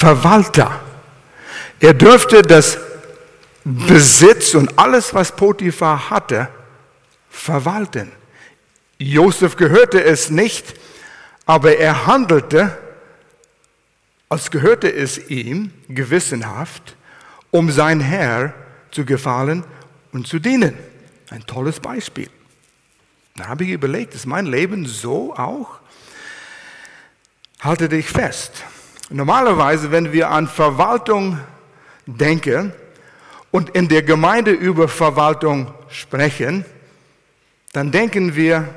[0.00, 0.80] Verwalter.
[1.78, 2.78] Er dürfte das
[3.64, 6.48] Besitz und alles, was Potiphar hatte,
[7.28, 8.10] verwalten.
[8.96, 10.72] Josef gehörte es nicht,
[11.44, 12.78] aber er handelte,
[14.30, 16.96] als gehörte es ihm gewissenhaft,
[17.50, 18.54] um sein Herr
[18.92, 19.64] zu gefallen
[20.12, 20.78] und zu dienen.
[21.28, 22.30] Ein tolles Beispiel.
[23.36, 25.78] Da habe ich überlegt, ist mein Leben so auch?
[27.60, 28.64] Halte dich fest.
[29.10, 31.38] Normalerweise, wenn wir an Verwaltung
[32.06, 32.72] denken
[33.50, 36.64] und in der Gemeinde über Verwaltung sprechen,
[37.72, 38.72] dann denken wir,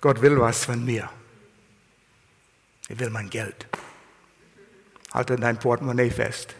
[0.00, 1.10] Gott will was von mir.
[2.88, 3.66] Er will mein Geld.
[5.12, 6.54] Halte dein Portemonnaie fest.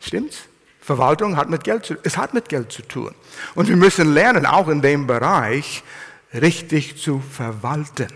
[0.00, 0.38] Stimmt's?
[0.80, 3.14] Verwaltung hat mit Geld zu, es hat mit Geld zu tun.
[3.54, 5.82] Und wir müssen lernen, auch in dem Bereich
[6.34, 8.08] richtig zu verwalten.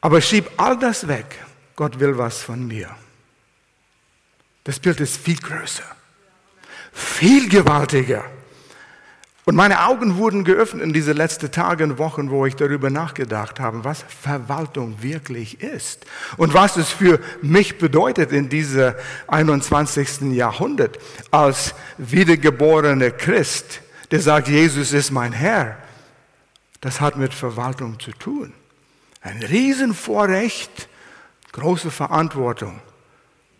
[0.00, 1.38] Aber schieb all das weg.
[1.80, 2.94] Gott will was von mir.
[4.64, 5.96] Das Bild ist viel größer,
[6.92, 8.22] viel gewaltiger.
[9.46, 13.60] Und meine Augen wurden geöffnet in diese letzten Tage und Wochen, wo ich darüber nachgedacht
[13.60, 16.04] habe, was Verwaltung wirklich ist
[16.36, 18.92] und was es für mich bedeutet in diesem
[19.28, 20.32] 21.
[20.32, 20.98] Jahrhundert
[21.30, 25.78] als wiedergeborener Christ, der sagt, Jesus ist mein Herr.
[26.82, 28.52] Das hat mit Verwaltung zu tun.
[29.22, 30.89] Ein Riesenvorrecht,
[31.52, 32.80] große Verantwortung,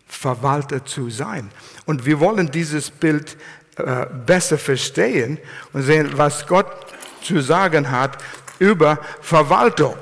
[0.07, 1.49] Verwalter zu sein.
[1.85, 3.37] Und wir wollen dieses Bild
[3.77, 5.37] äh, besser verstehen
[5.73, 6.67] und sehen, was Gott
[7.23, 8.17] zu sagen hat
[8.59, 9.95] über Verwaltung.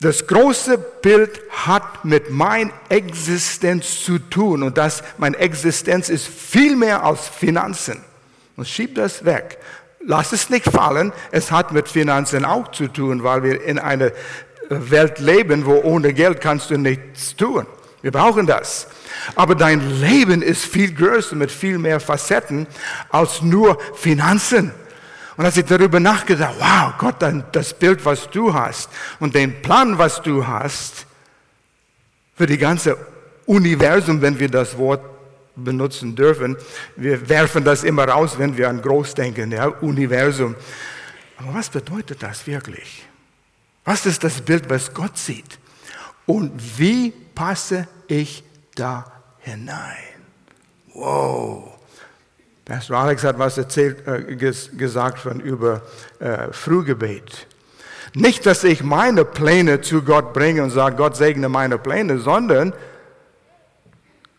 [0.00, 6.76] Das große Bild hat mit meiner Existenz zu tun und das, meine Existenz ist viel
[6.76, 8.02] mehr als Finanzen.
[8.56, 9.58] Und schieb das weg.
[10.06, 14.10] Lass es nicht fallen, es hat mit Finanzen auch zu tun, weil wir in einer
[14.68, 17.66] Welt leben, wo ohne Geld kannst du nichts tun.
[18.02, 18.86] Wir brauchen das.
[19.34, 22.66] Aber dein Leben ist viel größer mit viel mehr Facetten
[23.08, 24.72] als nur Finanzen.
[25.36, 27.16] Und als ich darüber nachgedacht, wow, Gott,
[27.52, 31.06] das Bild, was du hast und den Plan, was du hast
[32.36, 32.96] für die ganze
[33.46, 35.00] Universum, wenn wir das Wort
[35.56, 36.56] benutzen dürfen.
[36.96, 40.54] Wir werfen das immer raus, wenn wir an groß denken, ja, Universum.
[41.38, 43.06] Aber was bedeutet das wirklich?
[43.84, 45.58] Was ist das Bild, was Gott sieht?
[46.26, 49.96] Und wie passe ich da hinein.
[50.94, 51.78] Wow.
[52.64, 55.82] Pastor Alex hat was erzählt, äh, ges gesagt von über
[56.18, 57.46] äh, Frühgebet.
[58.14, 62.72] Nicht, dass ich meine Pläne zu Gott bringe und sage, Gott segne meine Pläne, sondern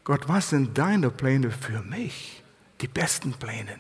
[0.04, 2.44] Gott, was sind deine Pläne für mich?
[2.82, 3.76] Die besten Pläne.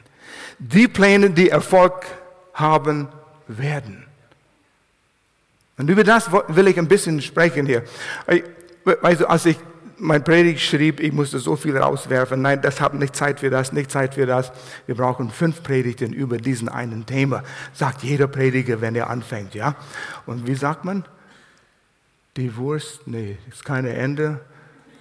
[0.59, 2.05] Die Pläne, die Erfolg
[2.53, 3.07] haben
[3.47, 4.05] werden.
[5.77, 7.83] Und über das will ich ein bisschen sprechen hier.
[8.83, 9.57] Weißt du, als ich
[9.97, 12.41] mein Predigt schrieb, ich musste so viel rauswerfen.
[12.41, 14.51] Nein, das hat nicht Zeit für das, nicht Zeit für das.
[14.85, 17.43] Wir brauchen fünf Predigten über diesen einen Thema.
[17.73, 19.75] Sagt jeder Prediger, wenn er anfängt, ja.
[20.25, 21.05] Und wie sagt man?
[22.37, 24.41] Die Wurst, nee, ist keine Ende.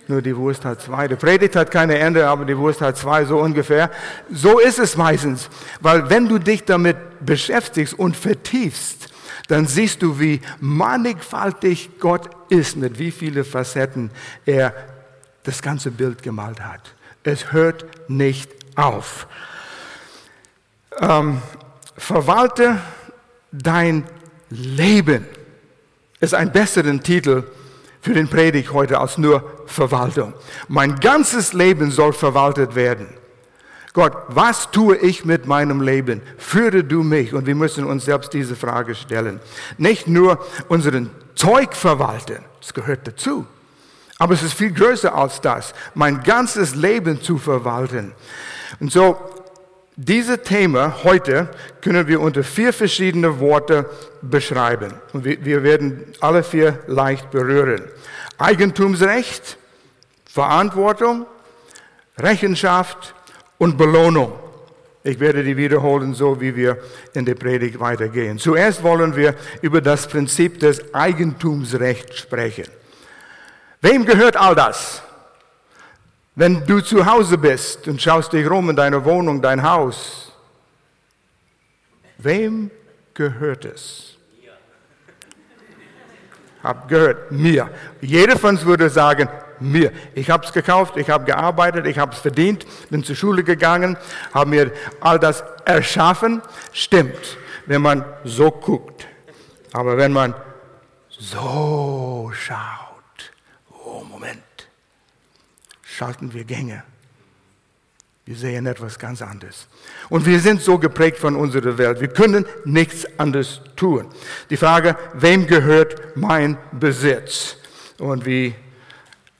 [0.06, 1.08] Nur die Wurst hat zwei.
[1.08, 3.90] Die Predigt hat keine Ende, aber die Wurst hat zwei, so ungefähr.
[4.30, 5.48] So ist es meistens.
[5.80, 9.13] Weil wenn du dich damit beschäftigst und vertiefst,
[9.48, 14.10] dann siehst du, wie mannigfaltig Gott ist, mit wie vielen Facetten
[14.46, 14.74] er
[15.42, 16.94] das ganze Bild gemalt hat.
[17.22, 19.26] Es hört nicht auf.
[20.98, 21.42] Ähm,
[21.96, 22.80] verwalte
[23.52, 24.04] dein
[24.50, 25.26] Leben
[26.20, 27.44] ist ein besseren Titel
[28.00, 30.34] für den Predigt heute als nur Verwaltung.
[30.68, 33.06] Mein ganzes Leben soll verwaltet werden.
[33.94, 36.20] Gott, was tue ich mit meinem Leben?
[36.36, 37.32] Führe du mich.
[37.32, 39.40] Und wir müssen uns selbst diese Frage stellen.
[39.78, 43.46] Nicht nur unseren Zeug verwalten, das gehört dazu.
[44.18, 48.12] Aber es ist viel größer als das, mein ganzes Leben zu verwalten.
[48.80, 49.16] Und so,
[49.94, 51.48] dieses Thema heute
[51.80, 53.88] können wir unter vier verschiedene Worte
[54.22, 54.92] beschreiben.
[55.12, 57.84] Und wir werden alle vier leicht berühren.
[58.38, 59.56] Eigentumsrecht,
[60.24, 61.26] Verantwortung,
[62.18, 63.14] Rechenschaft
[63.58, 64.32] und Belohnung.
[65.02, 66.78] Ich werde die wiederholen, so wie wir
[67.12, 68.38] in der Predigt weitergehen.
[68.38, 72.66] Zuerst wollen wir über das Prinzip des Eigentumsrechts sprechen.
[73.82, 75.02] Wem gehört all das?
[76.34, 80.32] Wenn du zu Hause bist und schaust dich rum in deine Wohnung, dein Haus,
[82.16, 82.70] wem
[83.12, 84.16] gehört es?
[86.62, 87.70] Hab gehört, mir.
[88.00, 89.28] Jeder von uns würde sagen,
[89.70, 89.92] mir.
[90.14, 93.96] Ich habe es gekauft, ich habe gearbeitet, ich habe es verdient, bin zur Schule gegangen,
[94.32, 96.42] habe mir all das erschaffen.
[96.72, 99.06] Stimmt, wenn man so guckt.
[99.72, 100.34] Aber wenn man
[101.08, 103.32] so schaut,
[103.84, 104.42] oh Moment,
[105.82, 106.84] schalten wir Gänge.
[108.26, 109.68] Wir sehen etwas ganz anderes.
[110.08, 112.00] Und wir sind so geprägt von unserer Welt.
[112.00, 114.06] Wir können nichts anderes tun.
[114.48, 117.56] Die Frage, wem gehört mein Besitz?
[117.98, 118.54] Und wie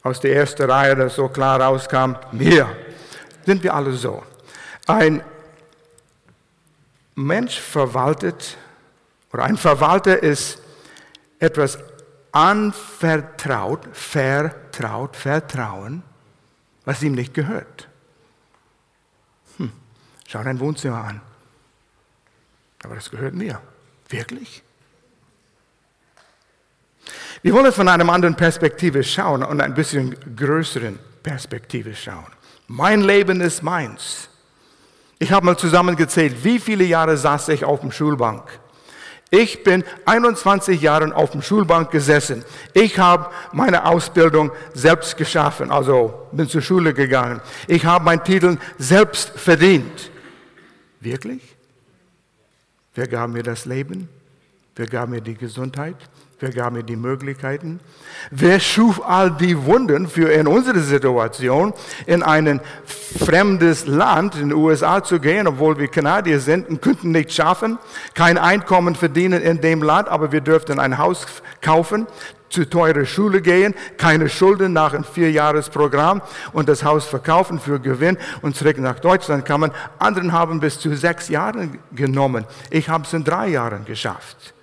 [0.05, 2.69] aus der ersten Reihe das so klar rauskam, mir.
[3.45, 4.23] Sind wir alle so.
[4.87, 5.25] Ein
[7.15, 8.57] Mensch verwaltet,
[9.33, 10.59] oder ein Verwalter ist
[11.39, 11.79] etwas
[12.33, 16.03] anvertraut, vertraut, vertrauen,
[16.85, 17.89] was ihm nicht gehört.
[19.57, 19.73] Hm,
[20.29, 21.21] schau dein Wohnzimmer an.
[22.83, 23.61] Aber das gehört mir.
[24.09, 24.63] Wirklich?
[27.53, 32.27] Wollen es von einer anderen Perspektive schauen und ein bisschen größeren Perspektive schauen.
[32.69, 34.29] Mein Leben ist meins.
[35.19, 38.43] Ich habe mal zusammengezählt, wie viele Jahre saß ich auf dem Schulbank.
[39.31, 42.45] Ich bin 21 Jahre auf dem Schulbank gesessen.
[42.73, 47.41] Ich habe meine Ausbildung selbst geschaffen, also bin zur Schule gegangen.
[47.67, 50.11] Ich habe meinen Titel selbst verdient.
[51.01, 51.43] Wirklich?
[52.95, 54.09] Wer gab mir das Leben?
[54.77, 55.97] Wer gab mir die Gesundheit?
[56.41, 57.79] Wer gab mir die Möglichkeiten?
[58.31, 61.73] Wer schuf all die Wunden für in unsere Situation,
[62.07, 67.13] in ein fremdes Land, in die USA zu gehen, obwohl wir Kanadier sind und könnten
[67.13, 67.79] nicht schaffen,
[68.15, 71.25] kein Einkommen verdienen in dem Land, aber wir dürften ein Haus
[71.61, 72.07] kaufen,
[72.49, 76.23] zu teurer Schule gehen, keine Schulden nach einem Vierjahresprogramm
[76.53, 79.71] und das Haus verkaufen für Gewinn und zurück nach Deutschland kommen.
[79.99, 82.45] Anderen haben bis zu sechs Jahren genommen.
[82.71, 84.55] Ich habe es in drei Jahren geschafft.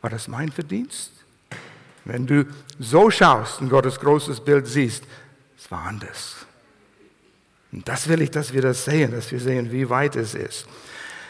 [0.00, 1.12] War das mein Verdienst?
[2.04, 2.46] Wenn du
[2.78, 5.04] so schaust und Gottes großes Bild siehst,
[5.58, 6.46] es war anders.
[7.72, 10.66] Und das will ich, dass wir das sehen, dass wir sehen, wie weit es ist.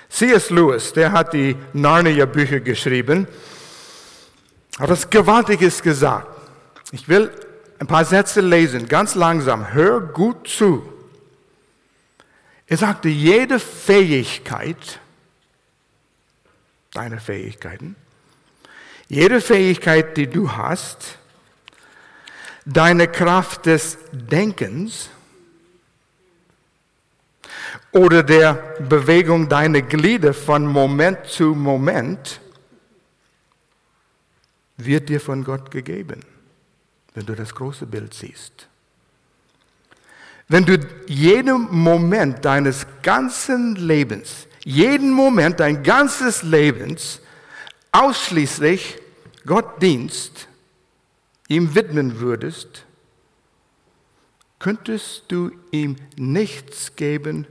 [0.09, 0.51] C.S.
[0.51, 3.27] Lewis, der hat die Narnia-Bücher geschrieben,
[4.79, 6.29] hat was Gewaltiges gesagt.
[6.93, 7.31] Ich will
[7.79, 9.73] ein paar Sätze lesen, ganz langsam.
[9.73, 10.87] Hör gut zu.
[12.67, 15.01] Er sagte, jede Fähigkeit,
[16.93, 17.97] deine Fähigkeiten,
[19.09, 21.19] jede Fähigkeit, die du hast,
[22.65, 25.11] deine Kraft des Denkens
[27.93, 28.55] oder der
[28.89, 32.41] Bewegung deiner Glieder von Moment zu Moment,
[34.77, 36.21] wird dir von Gott gegeben,
[37.15, 38.69] wenn du das große Bild siehst.
[40.49, 47.21] Wenn du jeden Moment deines ganzen Lebens, jeden Moment dein ganzes Lebens
[47.93, 48.99] ausschließlich
[49.47, 50.49] Gott dienst,
[51.49, 52.85] ihm widmen würdest,
[54.59, 57.47] könntest du ihm nichts geben,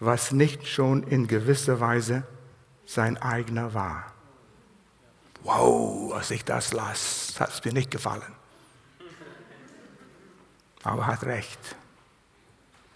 [0.00, 2.24] was nicht schon in gewisser Weise
[2.84, 4.12] sein eigener war.
[5.42, 8.34] Wow, als ich das las, hat es mir nicht gefallen.
[10.82, 11.76] Aber er hat recht.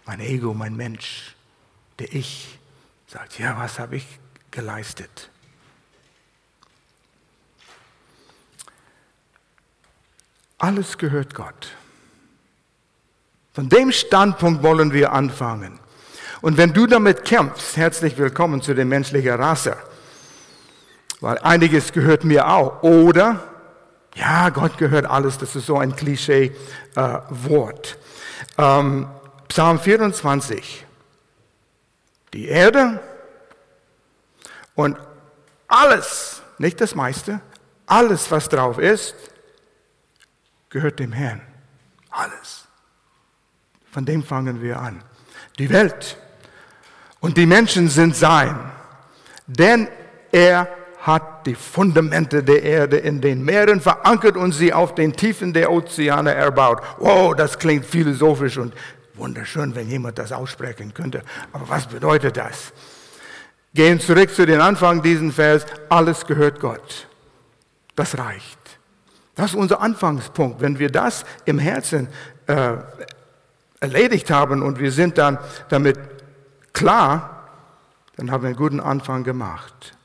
[0.05, 1.35] Mein Ego, mein Mensch,
[1.99, 2.59] der Ich,
[3.07, 4.19] sagt, ja, was habe ich
[4.49, 5.30] geleistet?
[10.61, 11.69] Alles gehört Gott.
[13.51, 15.79] Von dem Standpunkt wollen wir anfangen.
[16.41, 19.75] Und wenn du damit kämpfst, herzlich willkommen zu der menschlichen Rasse.
[21.19, 22.83] Weil einiges gehört mir auch.
[22.83, 23.39] Oder,
[24.13, 27.97] ja, Gott gehört alles, das ist so ein Klischee-Wort.
[28.59, 29.07] Äh, ähm,
[29.47, 30.85] Psalm 24.
[32.35, 32.99] Die Erde
[34.75, 34.95] und
[35.67, 37.41] alles, nicht das meiste,
[37.87, 39.15] alles, was drauf ist,
[40.71, 41.41] gehört dem Herrn.
[42.09, 42.67] Alles.
[43.91, 45.03] Von dem fangen wir an.
[45.59, 46.17] Die Welt
[47.19, 48.57] und die Menschen sind sein,
[49.45, 49.87] denn
[50.31, 50.67] er
[51.01, 55.71] hat die Fundamente der Erde in den Meeren verankert und sie auf den Tiefen der
[55.71, 56.81] Ozeane erbaut.
[56.99, 58.73] Wow, das klingt philosophisch und
[59.15, 61.23] wunderschön, wenn jemand das aussprechen könnte.
[61.51, 62.71] Aber was bedeutet das?
[63.73, 65.65] Gehen zurück zu den Anfang diesen Vers.
[65.89, 67.07] Alles gehört Gott.
[67.95, 68.60] Das reicht.
[69.35, 70.61] Das ist unser Anfangspunkt.
[70.61, 72.07] Wenn wir das im Herzen
[72.47, 72.73] äh,
[73.79, 75.97] erledigt haben und wir sind dann damit
[76.73, 77.47] klar,
[78.17, 79.95] dann haben wir einen guten Anfang gemacht.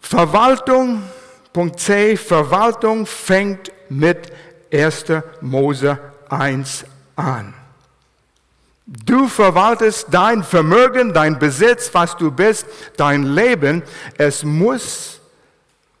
[0.00, 1.02] Verwaltung,
[1.52, 4.32] Punkt C, Verwaltung fängt mit
[4.72, 5.04] 1.
[5.40, 5.98] Mose
[6.28, 6.84] 1
[7.16, 7.54] an.
[8.86, 13.82] Du verwaltest dein Vermögen, dein Besitz, was du bist, dein Leben.
[14.16, 15.17] Es muss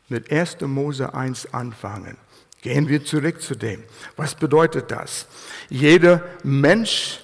[0.08, 0.60] mit 1.
[0.62, 2.16] Mose 1 anfangen.
[2.60, 3.84] Gehen wir zurück zu dem.
[4.16, 5.26] Was bedeutet das?
[5.68, 7.20] Jeder Mensch,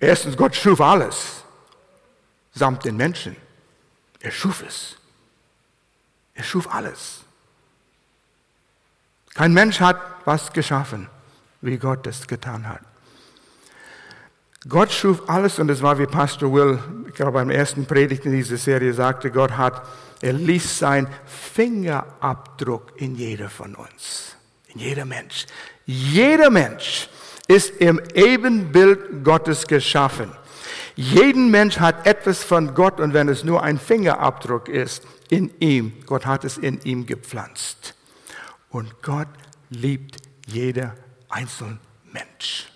[0.00, 1.44] erstens, Gott schuf alles,
[2.54, 3.36] samt den Menschen.
[4.20, 4.96] Er schuf es.
[6.34, 7.20] Er schuf alles.
[9.34, 11.08] Kein Mensch hat was geschaffen,
[11.60, 12.80] wie Gott es getan hat.
[14.68, 18.32] Gott schuf alles und es war wie Pastor Will, ich glaube beim ersten Predigt in
[18.32, 19.86] dieser Serie sagte, Gott hat,
[20.20, 24.34] er ließ seinen Fingerabdruck in jeder von uns,
[24.68, 25.46] in jeder Mensch.
[25.84, 27.08] Jeder Mensch
[27.46, 30.32] ist im Ebenbild Gottes geschaffen.
[30.96, 35.92] Jeden Mensch hat etwas von Gott und wenn es nur ein Fingerabdruck ist, in ihm,
[36.06, 37.94] Gott hat es in ihm gepflanzt.
[38.70, 39.28] Und Gott
[39.70, 40.94] liebt jeder
[41.28, 41.78] einzelne
[42.12, 42.66] Mensch.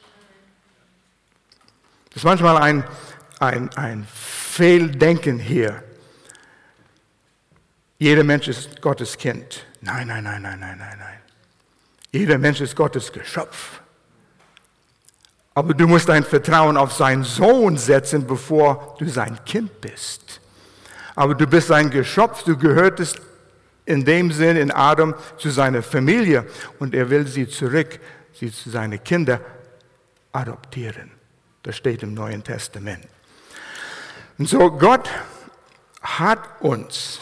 [2.10, 2.84] Das ist manchmal ein,
[3.38, 5.82] ein, ein Fehldenken hier.
[7.98, 9.64] Jeder Mensch ist Gottes Kind.
[9.80, 11.18] Nein, nein, nein, nein, nein, nein, nein.
[12.12, 13.80] Jeder Mensch ist Gottes Geschöpf.
[15.54, 20.40] Aber du musst dein Vertrauen auf seinen Sohn setzen, bevor du sein Kind bist.
[21.14, 23.20] Aber du bist sein Geschöpf, du gehörtest
[23.84, 26.46] in dem Sinn in Adam zu seiner Familie
[26.78, 28.00] und er will sie zurück,
[28.32, 29.40] sie zu seinen Kindern
[30.32, 31.19] adoptieren.
[31.62, 33.06] Das steht im Neuen Testament.
[34.38, 35.08] Und so Gott
[36.00, 37.20] hat uns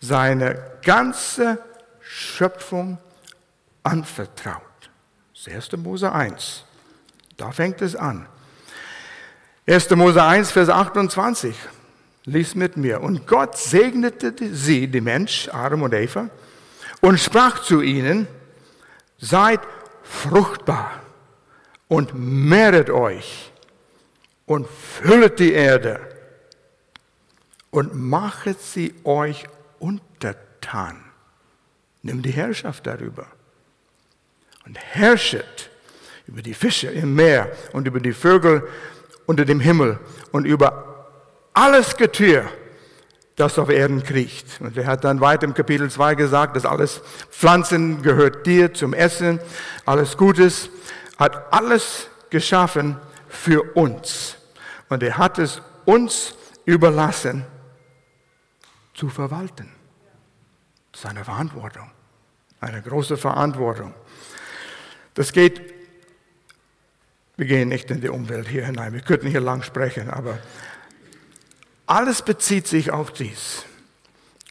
[0.00, 1.58] seine ganze
[2.00, 2.98] Schöpfung
[3.82, 4.62] anvertraut.
[5.34, 5.72] Das 1.
[5.76, 6.64] Mose 1.
[7.36, 8.26] Da fängt es an.
[9.66, 9.90] 1.
[9.90, 11.54] Mose 1, Vers 28.
[12.24, 13.00] Lies mit mir.
[13.00, 16.28] Und Gott segnete sie, die Mensch, Adam und Eva,
[17.00, 18.26] und sprach zu ihnen,
[19.18, 19.60] seid
[20.02, 20.99] fruchtbar
[21.90, 23.50] und mehret euch
[24.46, 25.98] und füllet die Erde
[27.70, 29.44] und machet sie euch
[29.80, 31.02] untertan.
[32.02, 33.26] Nimm die Herrschaft darüber
[34.64, 35.68] und herrschet
[36.28, 38.68] über die Fische im Meer und über die Vögel
[39.26, 39.98] unter dem Himmel
[40.30, 41.08] und über
[41.54, 42.44] alles Getür,
[43.34, 44.60] das auf Erden kriecht.
[44.60, 48.94] Und er hat dann weiter im Kapitel 2 gesagt, dass alles Pflanzen gehört dir zum
[48.94, 49.40] Essen,
[49.84, 50.70] alles Gutes
[51.20, 52.96] hat alles geschaffen
[53.28, 54.36] für uns.
[54.88, 56.34] Und er hat es uns
[56.64, 57.44] überlassen
[58.94, 59.70] zu verwalten.
[60.90, 61.90] Das ist eine Verantwortung,
[62.60, 63.94] eine große Verantwortung.
[65.14, 65.60] Das geht,
[67.36, 70.38] wir gehen nicht in die Umwelt hier hinein, wir könnten hier lang sprechen, aber
[71.86, 73.64] alles bezieht sich auf dies.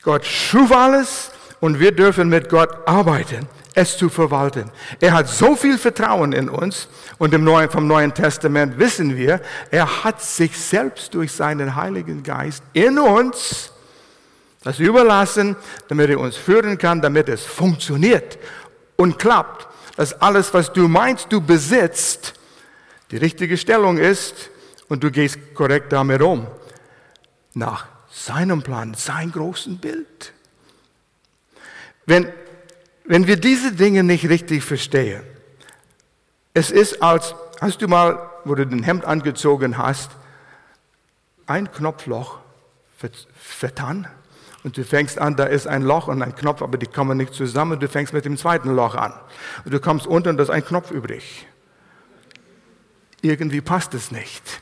[0.04, 4.72] Gott schuf alles und wir dürfen mit Gott arbeiten es zu verwalten.
[5.00, 10.04] Er hat so viel Vertrauen in uns und Neuen, vom Neuen Testament wissen wir, er
[10.04, 13.72] hat sich selbst durch seinen Heiligen Geist in uns
[14.64, 15.56] das überlassen,
[15.88, 18.38] damit er uns führen kann, damit es funktioniert
[18.98, 19.68] und klappt.
[19.96, 22.34] Dass alles, was du meinst, du besitzt,
[23.12, 24.50] die richtige Stellung ist
[24.88, 26.48] und du gehst korrekt damit um.
[27.54, 30.34] Nach seinem Plan, sein großen Bild.
[32.06, 32.32] Wenn
[33.10, 35.24] wenn wir diese Dinge nicht richtig verstehen,
[36.54, 40.12] es ist als, hast du mal, wo du den Hemd angezogen hast,
[41.48, 42.38] ein Knopfloch
[43.34, 44.08] vertan
[44.64, 47.34] und du fängst an, da ist ein Loch und ein Knopf, aber die kommen nicht
[47.34, 47.80] zusammen.
[47.80, 49.14] Du fängst mit dem zweiten Loch an.
[49.66, 51.48] Und du kommst unten und da ist ein Knopf übrig.
[53.22, 54.62] Irgendwie passt es nicht.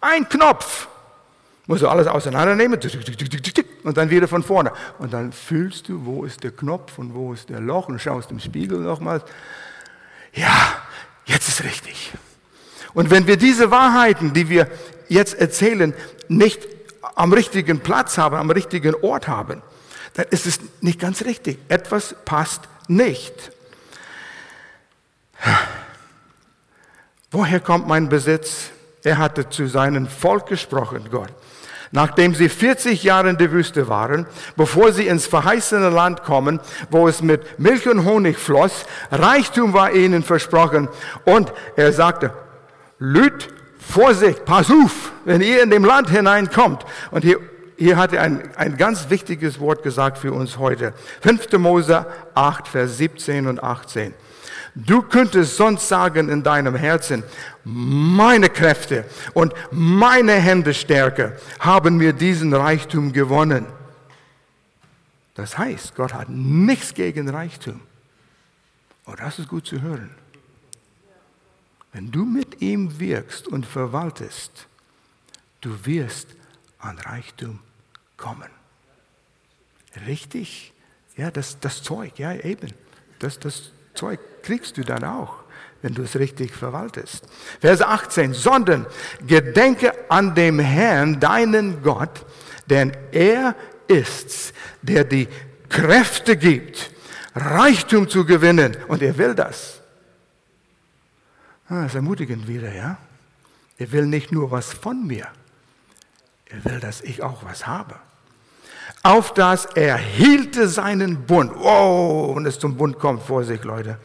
[0.00, 0.88] Ein Knopf.
[1.66, 2.78] Musst du alles auseinandernehmen
[3.82, 4.72] und dann wieder von vorne.
[4.98, 8.30] Und dann fühlst du, wo ist der Knopf und wo ist der Loch und schaust
[8.30, 9.24] im Spiegel nochmals.
[10.32, 10.80] Ja,
[11.24, 12.12] jetzt ist richtig.
[12.94, 14.70] Und wenn wir diese Wahrheiten, die wir
[15.08, 15.92] jetzt erzählen,
[16.28, 16.68] nicht
[17.16, 19.60] am richtigen Platz haben, am richtigen Ort haben,
[20.14, 21.58] dann ist es nicht ganz richtig.
[21.68, 23.50] Etwas passt nicht.
[27.32, 28.70] Woher kommt mein Besitz?
[29.02, 31.32] Er hatte zu seinem Volk gesprochen, Gott
[31.96, 36.60] nachdem sie 40 Jahre in der Wüste waren, bevor sie ins verheißene Land kommen,
[36.90, 40.90] wo es mit Milch und Honig floss, Reichtum war ihnen versprochen.
[41.24, 42.34] Und er sagte,
[42.98, 43.48] Lüt,
[43.78, 46.84] Vorsicht, pass auf, wenn ihr in dem Land hineinkommt.
[47.12, 47.38] Und hier,
[47.78, 50.92] hier hat er ein, ein ganz wichtiges Wort gesagt für uns heute.
[51.22, 51.50] 5.
[51.52, 54.12] Mose 8, Vers 17 und 18.
[54.74, 57.22] Du könntest sonst sagen in deinem Herzen,
[57.64, 59.04] meine Kräfte
[59.34, 63.66] und meine Händestärke haben mir diesen Reichtum gewonnen.
[65.34, 67.80] Das heißt, Gott hat nichts gegen Reichtum.
[69.04, 70.10] Und oh, das ist gut zu hören.
[71.92, 74.66] Wenn du mit ihm wirkst und verwaltest,
[75.60, 76.28] du wirst
[76.78, 77.60] an Reichtum
[78.16, 78.50] kommen.
[80.06, 80.72] Richtig?
[81.16, 82.72] Ja, das, das Zeug, ja, eben.
[83.18, 85.38] Das, das Zeug kriegst du dann auch,
[85.82, 87.24] wenn du es richtig verwaltest.
[87.60, 88.86] Vers 18, sondern
[89.26, 92.24] gedenke an dem Herrn, deinen Gott,
[92.66, 93.54] denn er
[93.88, 95.28] ist's, der die
[95.68, 96.90] Kräfte gibt,
[97.34, 98.76] Reichtum zu gewinnen.
[98.88, 99.80] Und er will das.
[101.68, 102.98] Ah, das ist ermutigend wieder, ja?
[103.78, 105.26] Er will nicht nur was von mir.
[106.46, 107.96] Er will, dass ich auch was habe.
[109.02, 111.52] Auf das er hielte seinen Bund.
[111.54, 113.98] Wow, wenn es zum Bund kommt, Vorsicht, Leute.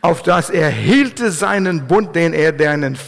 [0.00, 2.98] Auf das er hielte seinen Bund, den er deinen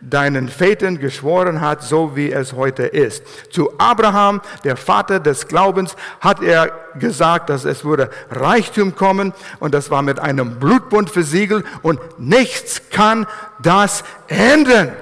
[0.00, 3.24] deinen Vätern geschworen hat, so wie es heute ist.
[3.52, 9.74] Zu Abraham, der Vater des Glaubens, hat er gesagt, dass es würde Reichtum kommen und
[9.74, 13.26] das war mit einem Blutbund versiegelt und nichts kann
[13.60, 14.92] das ändern.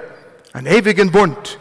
[0.52, 1.58] Ein ewigen Bund.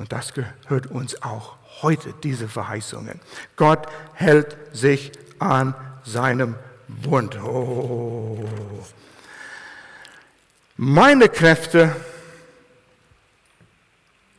[0.00, 3.20] Und das gehört uns auch heute, diese Verheißungen.
[3.56, 6.54] Gott hält sich an seinem
[6.88, 7.38] Bund.
[7.38, 8.48] Oh.
[10.78, 11.94] Meine Kräfte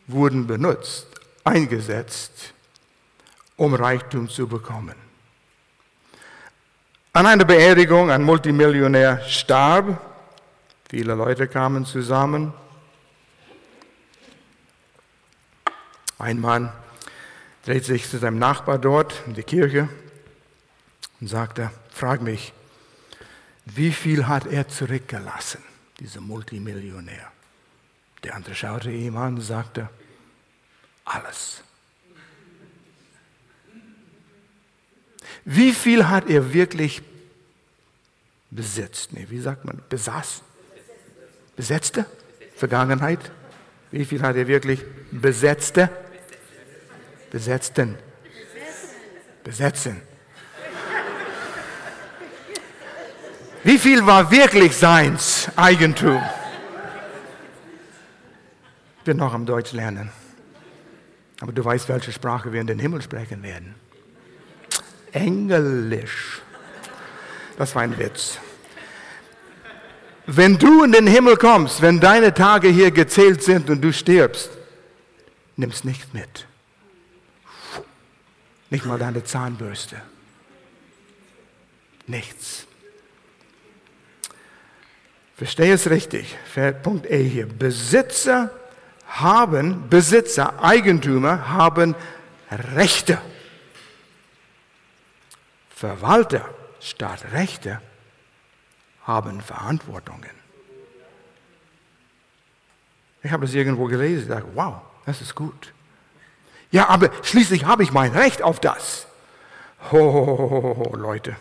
[0.07, 1.05] wurden benutzt,
[1.43, 2.55] eingesetzt,
[3.55, 4.95] um Reichtum zu bekommen.
[7.13, 10.01] An einer Beerdigung, ein Multimillionär starb,
[10.89, 12.51] viele Leute kamen zusammen.
[16.21, 16.71] Ein Mann
[17.65, 19.89] dreht sich zu seinem Nachbar dort in die Kirche
[21.19, 22.53] und sagte, frag mich,
[23.65, 25.63] wie viel hat er zurückgelassen?
[26.01, 27.31] dieser Multimillionär.
[28.23, 29.87] Der andere schaute ihm an und sagte,
[31.05, 31.61] alles.
[35.45, 37.01] Wie viel hat er wirklich
[38.49, 39.13] besitzt?
[39.13, 39.81] Nee, wie sagt man?
[39.89, 40.41] Besaß?
[41.55, 42.05] Besetzte?
[42.55, 43.31] Vergangenheit?
[43.91, 45.89] Wie viel hat er wirklich besetzte?
[47.31, 47.97] Besetzten.
[49.43, 50.01] Besetzen.
[53.63, 56.21] Wie viel war wirklich seins Eigentum?
[58.97, 60.11] Ich bin noch am Deutsch lernen.
[61.39, 63.75] Aber du weißt, welche Sprache wir in den Himmel sprechen werden.
[65.11, 66.41] Englisch.
[67.57, 68.39] Das war ein Witz.
[70.27, 74.51] Wenn du in den Himmel kommst, wenn deine Tage hier gezählt sind und du stirbst,
[75.55, 76.45] nimmst nichts mit.
[78.71, 80.01] Nicht mal deine Zahnbürste.
[82.07, 82.65] Nichts.
[85.35, 86.37] Verstehe es richtig.
[86.81, 87.47] Punkt E hier.
[87.47, 88.49] Besitzer
[89.07, 91.95] haben, Besitzer, Eigentümer haben
[92.49, 93.21] Rechte.
[95.69, 96.47] Verwalter
[96.79, 97.81] statt Rechte
[99.03, 100.31] haben Verantwortungen.
[103.21, 105.73] Ich habe das irgendwo gelesen, ich dachte, wow, das ist gut.
[106.71, 109.07] Ja, aber schließlich habe ich mein Recht auf das.
[109.91, 111.35] Oh, Leute,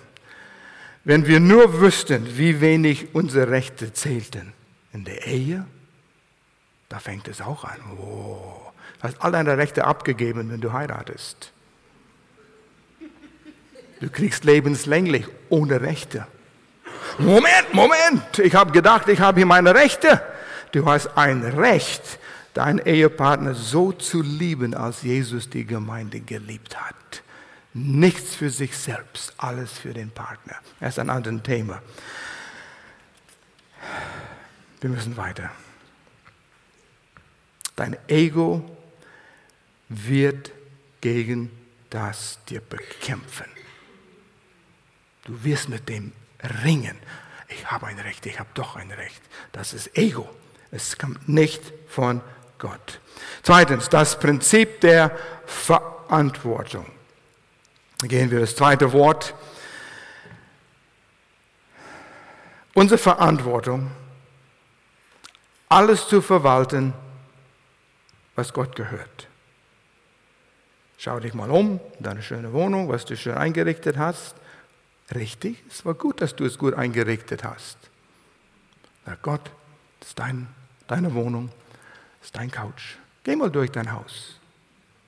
[1.04, 4.52] wenn wir nur wüssten, wie wenig unsere Rechte zählten
[4.92, 5.66] in der Ehe,
[6.88, 7.78] da fängt es auch an.
[7.98, 11.52] Oh, du hast all deine Rechte abgegeben, wenn du heiratest.
[14.00, 16.26] Du kriegst lebenslänglich ohne Rechte.
[17.18, 20.22] Moment, Moment, ich habe gedacht, ich habe hier meine Rechte.
[20.72, 22.18] Du hast ein Recht,
[22.60, 27.22] deinen Ehepartner so zu lieben, als Jesus die Gemeinde geliebt hat.
[27.72, 30.56] Nichts für sich selbst, alles für den Partner.
[30.78, 31.80] Das ist ein anderes Thema.
[34.78, 35.50] Wir müssen weiter.
[37.76, 38.76] Dein Ego
[39.88, 40.52] wird
[41.00, 41.50] gegen
[41.88, 43.46] das dir bekämpfen.
[45.24, 46.12] Du wirst mit dem
[46.62, 46.98] ringen.
[47.48, 49.22] Ich habe ein Recht, ich habe doch ein Recht.
[49.52, 50.28] Das ist Ego.
[50.70, 52.20] Es kommt nicht von
[52.60, 53.00] Gott.
[53.42, 56.86] Zweitens, das Prinzip der Verantwortung.
[58.02, 59.34] Gehen wir das zweite Wort.
[62.74, 63.90] Unsere Verantwortung,
[65.68, 66.94] alles zu verwalten,
[68.36, 69.26] was Gott gehört.
[70.96, 74.36] Schau dich mal um, deine schöne Wohnung, was du schön eingerichtet hast.
[75.14, 77.78] Richtig, es war gut, dass du es gut eingerichtet hast.
[79.04, 79.50] Sag Gott,
[79.98, 80.46] das ist dein,
[80.86, 81.50] deine Wohnung,
[82.20, 82.96] das ist dein Couch.
[83.24, 84.38] Geh mal durch dein Haus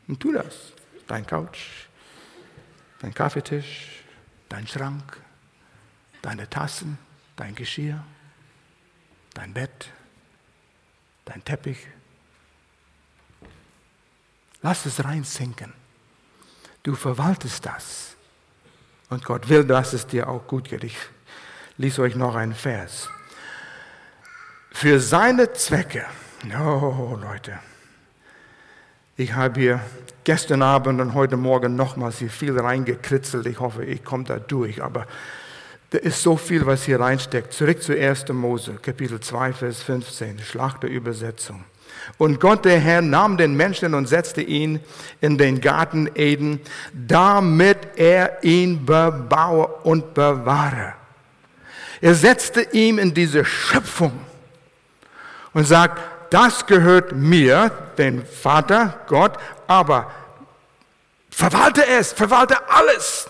[0.09, 0.73] und tu das.
[1.07, 1.87] Dein Couch,
[3.01, 4.05] dein Kaffeetisch,
[4.49, 5.21] dein Schrank,
[6.23, 6.97] deine Tassen,
[7.37, 8.03] dein Geschirr,
[9.35, 9.91] dein Bett,
[11.25, 11.87] dein Teppich.
[14.63, 15.73] Lass es reinsinken.
[16.83, 18.17] Du verwaltest das.
[19.11, 20.85] Und Gott will, dass es dir auch gut geht.
[20.85, 20.97] Ich
[21.77, 23.11] lese euch noch einen Vers.
[24.71, 26.07] Für seine Zwecke,
[26.51, 27.59] oh Leute,
[29.17, 29.81] ich habe hier
[30.25, 33.47] gestern Abend und heute Morgen nochmals hier viel reingekritzelt.
[33.47, 34.83] Ich hoffe, ich komme da durch.
[34.83, 35.07] Aber
[35.91, 37.53] da ist so viel, was hier reinsteckt.
[37.53, 38.29] Zurück zu 1.
[38.31, 41.65] Mose, Kapitel 2, Vers 15, Schlachterübersetzung.
[42.19, 44.81] Und Gott, der Herr, nahm den Menschen und setzte ihn
[45.21, 46.61] in den Garten Eden,
[46.93, 50.95] damit er ihn bebaue und bewahre.
[52.01, 54.13] Er setzte ihm in diese Schöpfung
[55.53, 56.01] und sagt,
[56.33, 59.33] das gehört mir, den Vater, Gott,
[59.67, 60.11] aber
[61.31, 63.29] verwalte es, verwalte alles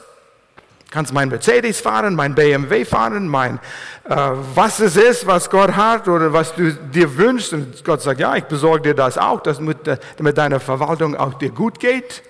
[0.92, 3.58] kannst mein Mercedes fahren, mein BMW fahren, mein
[4.04, 4.14] äh,
[4.54, 7.52] was es ist, was Gott hat oder was du dir wünschst.
[7.54, 9.78] Und Gott sagt, ja, ich besorge dir das auch, dass mit,
[10.16, 12.22] damit deine Verwaltung auch dir gut geht.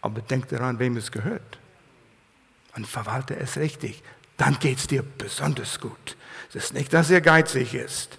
[0.00, 1.58] Aber denk daran, wem es gehört.
[2.74, 4.02] Und verwalte es richtig.
[4.38, 6.16] Dann geht es dir besonders gut.
[6.48, 8.16] Es ist nicht, dass er geizig ist.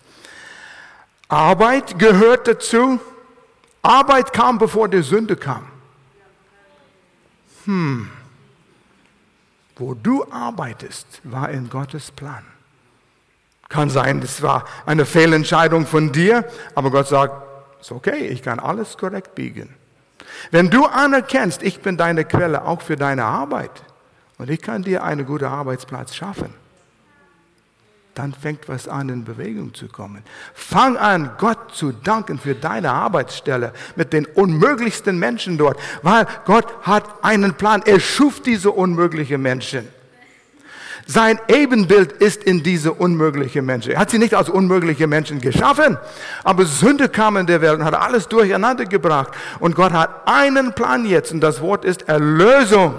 [1.31, 2.99] Arbeit gehört dazu.
[3.81, 5.65] Arbeit kam, bevor die Sünde kam.
[7.65, 8.09] Hm.
[9.77, 12.43] Wo du arbeitest, war in Gottes Plan.
[13.69, 17.33] Kann sein, es war eine Fehlentscheidung von dir, aber Gott sagt,
[17.79, 19.73] ist okay, ich kann alles korrekt biegen.
[20.51, 23.71] Wenn du anerkennst, ich bin deine Quelle auch für deine Arbeit
[24.37, 26.53] und ich kann dir einen guten Arbeitsplatz schaffen,
[28.13, 30.23] dann fängt was an, in Bewegung zu kommen.
[30.53, 36.65] Fang an, Gott zu danken für deine Arbeitsstelle mit den unmöglichsten Menschen dort, weil Gott
[36.81, 37.81] hat einen Plan.
[37.85, 39.87] Er schuf diese unmöglichen Menschen.
[41.07, 43.93] Sein Ebenbild ist in diese unmöglichen Menschen.
[43.93, 45.97] Er hat sie nicht als unmögliche Menschen geschaffen,
[46.43, 49.33] aber Sünde kam in der Welt und hat alles durcheinander gebracht.
[49.59, 52.93] Und Gott hat einen Plan jetzt und das Wort ist Erlösung.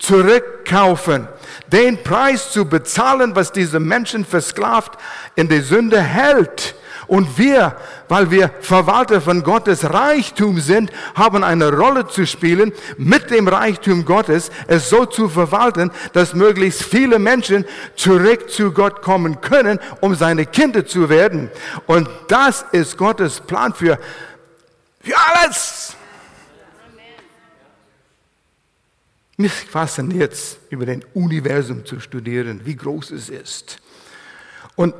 [0.00, 1.28] Zurückkaufen
[1.72, 4.98] den Preis zu bezahlen, was diese Menschen versklavt
[5.36, 6.74] in die Sünde hält.
[7.06, 7.76] Und wir,
[8.08, 14.04] weil wir Verwalter von Gottes Reichtum sind, haben eine Rolle zu spielen, mit dem Reichtum
[14.04, 17.64] Gottes es so zu verwalten, dass möglichst viele Menschen
[17.96, 21.50] zurück zu Gott kommen können, um seine Kinder zu werden.
[21.86, 23.98] Und das ist Gottes Plan für,
[25.02, 25.96] für alles.
[29.40, 33.80] Mich fasziniert es, über den Universum zu studieren, wie groß es ist.
[34.76, 34.94] Und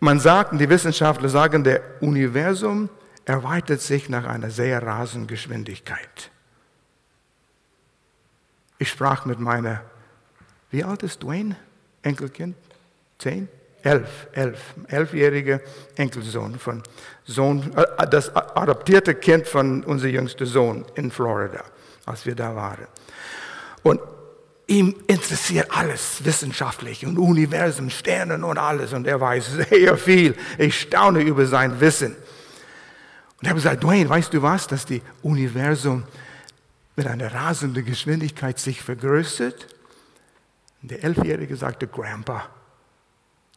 [0.00, 2.88] man sagt, die Wissenschaftler sagen, der Universum
[3.26, 6.30] erweitert sich nach einer sehr rasenden Geschwindigkeit.
[8.78, 9.82] Ich sprach mit meiner,
[10.70, 11.56] wie alt ist Dwayne?
[12.00, 12.56] Enkelkind?
[13.18, 13.48] Zehn?
[13.82, 15.60] Elf, elf, elfjähriger
[15.94, 16.82] Enkelsohn von
[17.26, 21.62] Sohn, äh, das adoptierte Kind von unserem jüngsten Sohn in Florida,
[22.06, 22.86] als wir da waren.
[23.86, 24.00] Und
[24.66, 28.92] ihm interessiert alles wissenschaftlich und Universum, Sternen und alles.
[28.92, 30.34] Und er weiß sehr viel.
[30.58, 32.16] Ich staune über sein Wissen.
[32.16, 36.02] Und ich habe gesagt, Dwayne, weißt du was, dass die Universum
[36.96, 39.68] mit einer rasenden Geschwindigkeit sich vergrößert?
[40.82, 42.48] Und der Elfjährige sagte, Grandpa,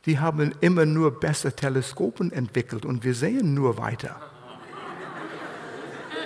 [0.05, 4.21] die haben immer nur bessere Teleskopen entwickelt und wir sehen nur weiter.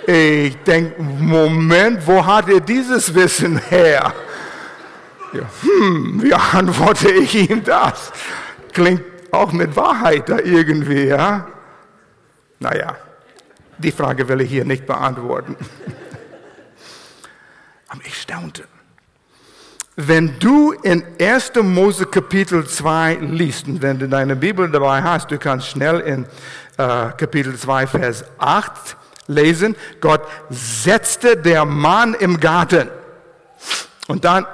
[0.06, 4.12] Ich denke, Moment, wo hat er dieses Wissen her?
[5.32, 8.12] Hm, wie antworte ich ihm das?
[8.72, 11.46] Klingt auch mit Wahrheit da irgendwie, ja?
[12.60, 12.96] Naja,
[13.78, 15.56] die Frage will ich hier nicht beantworten.
[17.88, 18.64] Aber ich staunte.
[19.96, 21.52] Wenn du in 1.
[21.62, 26.24] Mose Kapitel 2 liest, und wenn du deine Bibel dabei hast, du kannst schnell in
[26.76, 32.88] äh, Kapitel 2, Vers 8 lesen, Gott setzte der Mann im Garten.
[34.06, 34.46] Und dann,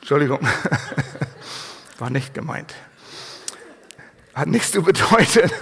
[0.00, 0.40] Entschuldigung,
[1.98, 2.74] war nicht gemeint.
[4.34, 5.50] Hat nichts zu bedeuten.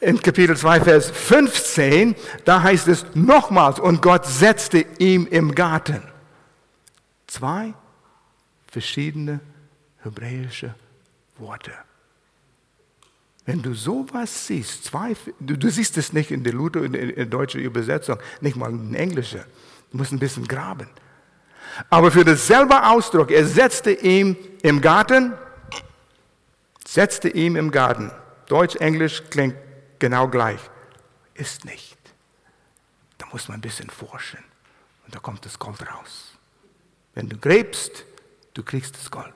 [0.00, 2.14] In Kapitel 2, Vers 15,
[2.44, 6.02] da heißt es nochmals, und Gott setzte ihm im Garten.
[7.26, 7.74] Zwei
[8.70, 9.40] verschiedene
[10.04, 10.74] hebräische
[11.38, 11.72] Worte.
[13.48, 17.24] Wenn du sowas siehst, zwei, du, du, siehst es nicht in der Luther, in der
[17.24, 19.40] deutschen Übersetzung, nicht mal in der englischen.
[19.90, 20.86] Du musst ein bisschen graben.
[21.88, 25.32] Aber für dasselbe Ausdruck, er setzte ihm im Garten,
[26.86, 28.12] setzte ihm im Garten.
[28.48, 29.56] Deutsch, Englisch klingt
[29.98, 30.60] genau gleich.
[31.32, 31.96] Ist nicht.
[33.16, 34.44] Da muss man ein bisschen forschen.
[35.06, 36.34] Und da kommt das Gold raus.
[37.14, 38.04] Wenn du gräbst,
[38.52, 39.32] du kriegst das Gold.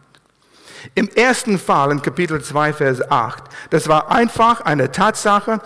[0.94, 5.60] Im ersten Fall, in Kapitel 2, Vers 8, das war einfach eine Tatsache,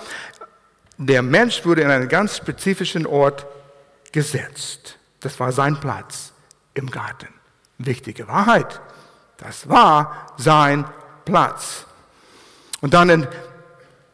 [0.99, 3.47] der Mensch wurde in einen ganz spezifischen Ort
[4.13, 4.99] gesetzt.
[5.21, 6.33] Das war sein Platz
[6.75, 7.29] im Garten.
[7.79, 8.81] Wichtige Wahrheit.
[9.37, 10.87] Das war sein
[11.25, 11.85] Platz.
[12.81, 13.29] Und dann in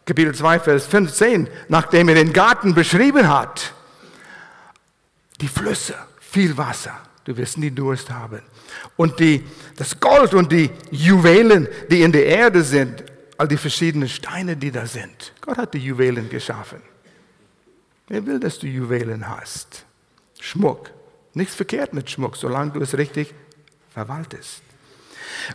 [0.04, 3.72] Kapitel 2, Vers 15, nachdem er den Garten beschrieben hat,
[5.40, 8.42] die Flüsse, viel Wasser, du wirst nie Durst haben
[8.96, 9.44] und die,
[9.76, 13.04] das Gold und die Juwelen, die in der Erde sind,
[13.38, 15.32] all die verschiedenen Steine, die da sind.
[15.40, 16.82] Gott hat die Juwelen geschaffen.
[18.08, 19.84] Er will, dass du Juwelen hast.
[20.40, 20.90] Schmuck.
[21.34, 23.32] Nichts verkehrt mit Schmuck, solange du es richtig
[23.90, 24.62] verwaltest.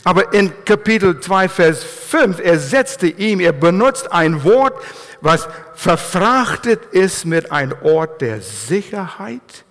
[0.04, 4.82] Aber in Kapitel 2, Vers 5, er setzte ihm, er benutzt ein Wort,
[5.20, 9.64] was verfrachtet ist mit einem Ort der Sicherheit,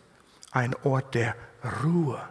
[0.51, 1.36] ein Ort der
[1.84, 2.21] Ruhe.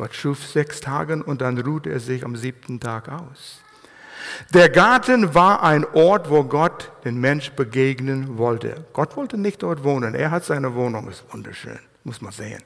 [0.00, 3.60] Gott schuf sechs Tage und dann ruht er sich am siebten Tag aus.
[4.54, 8.86] Der Garten war ein Ort, wo Gott den Mensch begegnen wollte.
[8.94, 10.14] Gott wollte nicht dort wohnen.
[10.14, 12.62] Er hat seine Wohnung, ist wunderschön, muss man sehen.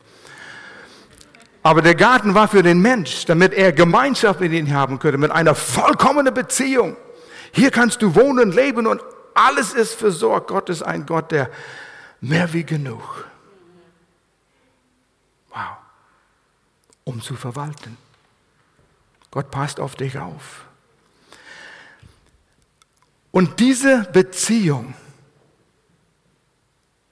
[1.64, 5.32] Aber der Garten war für den Mensch, damit er Gemeinschaft mit ihm haben könnte, mit
[5.32, 6.96] einer vollkommenen Beziehung.
[7.50, 9.02] Hier kannst du wohnen, leben und
[9.34, 10.46] alles ist versorgt.
[10.46, 11.50] Gott ist ein Gott, der
[12.20, 13.26] mehr wie genug.
[15.50, 15.83] Wow.
[17.04, 17.96] Um zu verwalten.
[19.30, 20.64] Gott passt auf dich auf.
[23.30, 24.94] Und diese Beziehung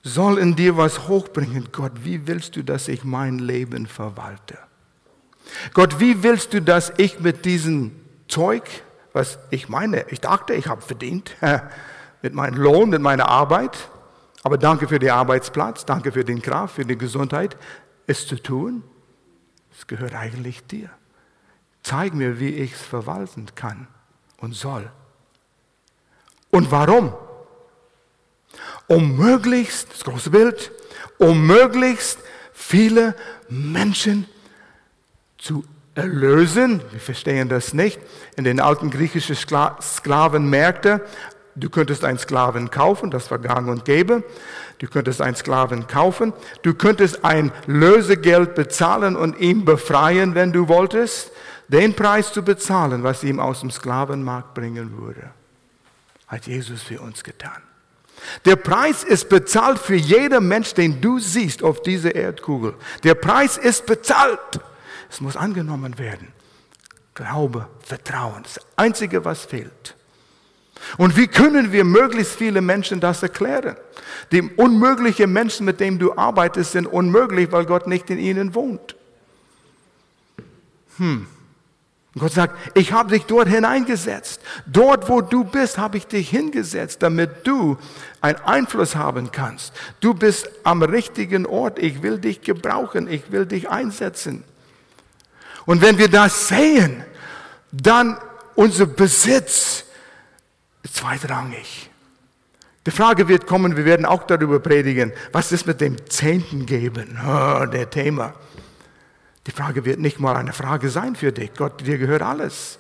[0.03, 1.69] soll in dir was hochbringen.
[1.73, 4.59] Gott, wie willst du, dass ich mein Leben verwalte?
[5.75, 7.93] Gott, wie willst du, dass ich mit diesem
[8.29, 8.63] Zeug,
[9.13, 11.37] was ich meine, ich dachte, ich habe verdient,
[12.23, 13.89] mit meinem Lohn, mit meiner Arbeit,
[14.45, 17.57] aber danke für den Arbeitsplatz, danke für den Kraft, für die Gesundheit,
[18.07, 18.83] es zu tun,
[19.83, 20.91] es gehört eigentlich dir.
[21.83, 23.89] Zeig mir, wie ich es verwalten kann
[24.39, 24.89] und soll.
[26.51, 27.13] Und warum?
[28.87, 30.71] Um möglichst, das große Bild,
[31.19, 32.21] um möglichst
[32.53, 33.17] viele
[33.49, 34.29] Menschen
[35.37, 35.65] zu
[35.97, 36.81] erlösen.
[36.93, 37.99] Wir verstehen das nicht.
[38.37, 41.01] In den alten griechischen Sklavenmärkten,
[41.55, 44.23] du könntest einen Sklaven kaufen, das war gang und gäbe.
[44.79, 46.33] Du könntest einen Sklaven kaufen.
[46.63, 51.31] Du könntest ein Lösegeld bezahlen und ihn befreien, wenn du wolltest.
[51.69, 55.31] Den Preis zu bezahlen, was ihm aus dem Sklavenmarkt bringen würde
[56.33, 57.63] hat Jesus für uns getan.
[58.47, 62.75] Der Preis ist bezahlt für jeden Mensch, den du siehst auf dieser Erdkugel.
[63.05, 64.39] Der Preis ist bezahlt.
[65.11, 66.29] Es muss angenommen werden.
[67.15, 69.95] Glaube, Vertrauen, das Einzige, was fehlt.
[70.97, 73.77] Und wie können wir möglichst viele Menschen das erklären?
[74.31, 78.97] Die unmöglichen Menschen, mit denen du arbeitest, sind unmöglich, weil Gott nicht in ihnen wohnt.
[80.99, 81.27] Hm.
[82.15, 84.41] Und Gott sagt, ich habe dich dort hineingesetzt.
[84.67, 87.79] Dort, wo du bist, habe ich dich hingesetzt, damit du
[88.21, 89.73] einen Einfluss haben kannst.
[90.01, 91.79] Du bist am richtigen Ort.
[91.79, 93.09] Ich will dich gebrauchen.
[93.09, 94.45] Ich will dich einsetzen.
[95.65, 97.03] Und wenn wir das sehen,
[97.71, 98.19] dann
[98.55, 99.85] unser Besitz
[100.91, 101.91] zweitrangig.
[102.85, 107.17] Die Frage wird kommen, wir werden auch darüber predigen, was ist mit dem Zehnten geben?
[107.73, 108.35] Der Thema.
[109.47, 111.55] Die Frage wird nicht mal eine Frage sein für dich.
[111.55, 112.79] Gott, dir gehört alles.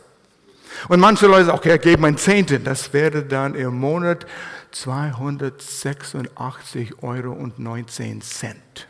[0.88, 2.62] Und manche Leute sagen, okay, gebe mein Zehnten.
[2.65, 4.27] Das wäre dann im Monat
[4.73, 8.87] 286 Euro und 19 Cent.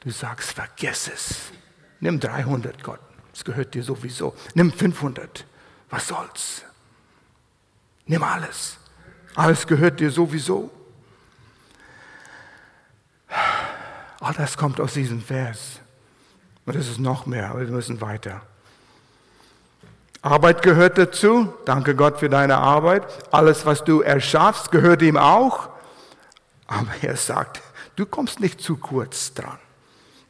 [0.00, 1.36] Du sagst, vergiss es.
[2.00, 3.00] Nimm 300, Gott.
[3.34, 4.34] Es gehört dir sowieso.
[4.54, 5.44] Nimm 500.
[5.90, 6.62] Was soll's?
[8.06, 8.78] Nimm alles.
[9.34, 10.70] Alles gehört dir sowieso.
[14.20, 15.80] All das kommt aus diesem Vers.
[16.64, 18.42] Und es ist noch mehr, aber wir müssen weiter.
[20.22, 21.52] Arbeit gehört dazu.
[21.64, 23.06] Danke Gott für deine Arbeit.
[23.32, 25.68] Alles, was du erschaffst, gehört ihm auch.
[26.66, 27.60] Aber er sagt,
[27.94, 29.58] du kommst nicht zu kurz dran.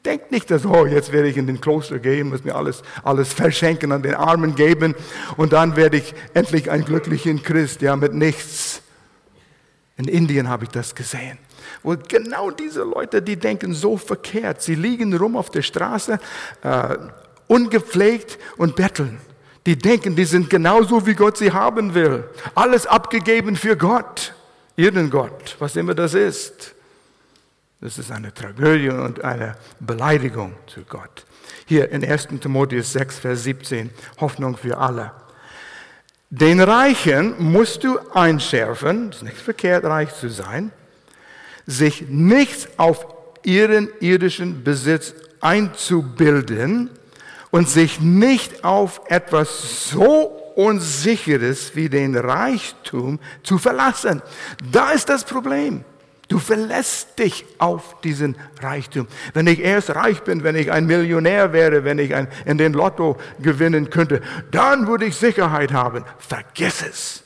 [0.07, 3.33] Denk nicht, dass, oh, jetzt werde ich in den Kloster gehen, muss mir alles, alles
[3.33, 4.95] verschenken, an den Armen geben
[5.37, 8.83] und dann werde ich endlich ein glücklicher Christ, ja, mit nichts.
[9.97, 11.38] In Indien habe ich das gesehen.
[11.83, 14.62] Und genau diese Leute, die denken so verkehrt.
[14.62, 16.21] Sie liegen rum auf der Straße,
[16.62, 16.97] äh,
[17.49, 19.19] ungepflegt und betteln.
[19.66, 22.23] Die denken, die sind genauso, wie Gott sie haben will.
[22.55, 24.35] Alles abgegeben für Gott,
[24.77, 26.76] ihren Gott, was immer das ist.
[27.81, 31.27] Das ist eine Tragödie und eine Beleidigung zu Gott.
[31.67, 32.29] Hier in 1.
[32.41, 35.12] Timotheus 6, Vers 17, Hoffnung für alle.
[36.31, 40.73] Den Reichen musst du einschärfen, es ist nicht verkehrt, reich zu sein,
[41.67, 43.07] sich nichts auf
[43.45, 46.91] ihren irdischen Besitz einzubilden
[47.51, 54.23] und sich nicht auf etwas so Unsicheres wie den Reichtum zu verlassen.
[54.73, 55.85] Da ist das Problem.
[56.29, 59.07] Du verlässt dich auf diesen Reichtum.
[59.33, 62.73] Wenn ich erst reich bin, wenn ich ein Millionär wäre, wenn ich ein, in den
[62.73, 66.05] Lotto gewinnen könnte, dann würde ich Sicherheit haben.
[66.19, 67.23] Vergiss es.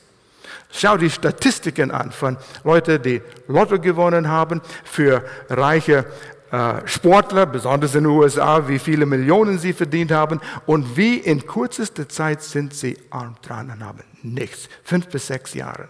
[0.71, 6.05] Schau die Statistiken an von Leuten, die Lotto gewonnen haben, für reiche
[6.51, 11.45] äh, Sportler, besonders in den USA, wie viele Millionen sie verdient haben und wie in
[11.45, 14.69] kürzester Zeit sind sie arm dran und haben nichts.
[14.83, 15.89] Fünf bis sechs Jahre.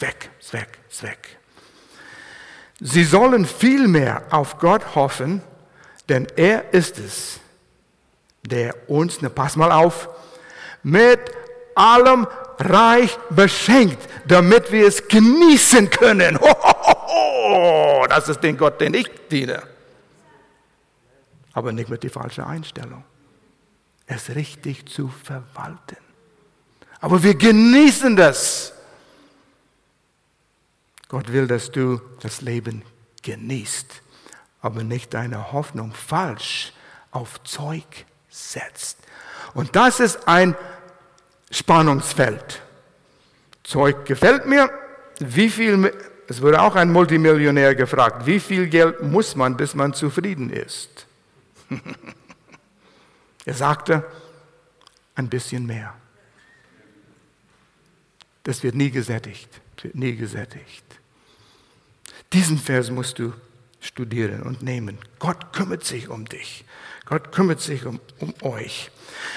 [0.00, 1.38] Weg, ist weg.
[2.80, 5.42] Sie sollen vielmehr auf Gott hoffen,
[6.08, 7.40] denn er ist es,
[8.42, 10.08] der uns, ne, pass mal auf,
[10.82, 11.20] mit
[11.74, 12.26] allem
[12.58, 16.38] reich beschenkt, damit wir es genießen können.
[16.40, 19.62] Ho, ho, ho, das ist den Gott, den ich diene.
[21.52, 23.04] Aber nicht mit der falschen Einstellung.
[24.06, 25.96] Es richtig zu verwalten.
[27.00, 28.72] Aber wir genießen das.
[31.08, 32.82] Gott will, dass du das Leben
[33.22, 34.02] genießt,
[34.60, 36.72] aber nicht deine Hoffnung falsch
[37.10, 38.98] auf Zeug setzt.
[39.54, 40.56] Und das ist ein
[41.50, 42.62] Spannungsfeld.
[43.62, 44.70] Zeug gefällt mir.
[45.18, 45.92] Wie viel,
[46.28, 51.06] es wurde auch ein Multimillionär gefragt, wie viel Geld muss man, bis man zufrieden ist?
[53.44, 54.04] er sagte,
[55.14, 55.94] ein bisschen mehr.
[58.42, 59.48] Das wird nie gesättigt,
[59.82, 60.85] wird nie gesättigt.
[62.32, 63.32] Diesen Vers musst du
[63.80, 64.98] studieren und nehmen.
[65.18, 66.64] Gott kümmert sich um dich.
[67.06, 68.90] Gott kümmert sich um, um euch.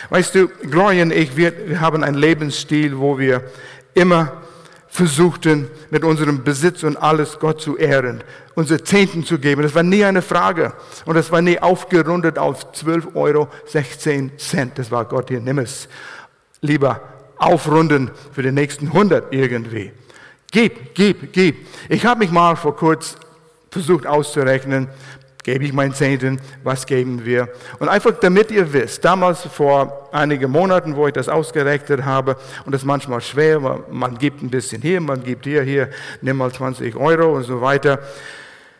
[0.10, 3.44] Weißt du, Gloria und ich, wir, wir haben einen Lebensstil, wo wir
[3.94, 4.42] immer
[4.88, 8.24] versuchten, mit unserem Besitz und alles Gott zu ehren,
[8.56, 9.62] unsere Zehnten zu geben.
[9.62, 10.74] Das war nie eine Frage.
[11.06, 14.80] Und das war nie aufgerundet auf 12 Euro 16 Cent.
[14.80, 15.88] Das war Gott hier, nimm es.
[16.62, 17.02] Lieber
[17.38, 19.92] aufrunden für die nächsten 100 irgendwie.
[20.52, 21.68] Gib, gib, gib.
[21.90, 23.20] Ich habe mich mal vor kurzem
[23.72, 24.90] versucht auszurechnen,
[25.44, 27.50] gebe ich meinen Zehnten, was geben wir.
[27.80, 32.36] Und einfach damit ihr wisst, damals vor einigen Monaten, wo ich das ausgerechnet habe,
[32.66, 33.60] und das ist manchmal schwer,
[33.92, 35.90] man gibt ein bisschen hier, man gibt hier, hier,
[36.22, 38.00] nimm mal 20 Euro und so weiter.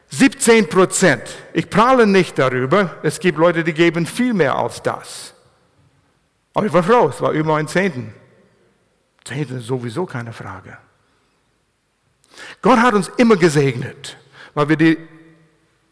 [0.10, 1.24] 17 Prozent.
[1.54, 2.96] Ich prahle nicht darüber.
[3.04, 5.36] Es gibt Leute, die geben viel mehr als das.
[6.56, 8.12] Aber ich war froh, es war über ein Zehnten.
[9.24, 10.78] Zehnten ist sowieso keine Frage.
[12.62, 14.18] Gott hat uns immer gesegnet,
[14.54, 14.98] weil wir die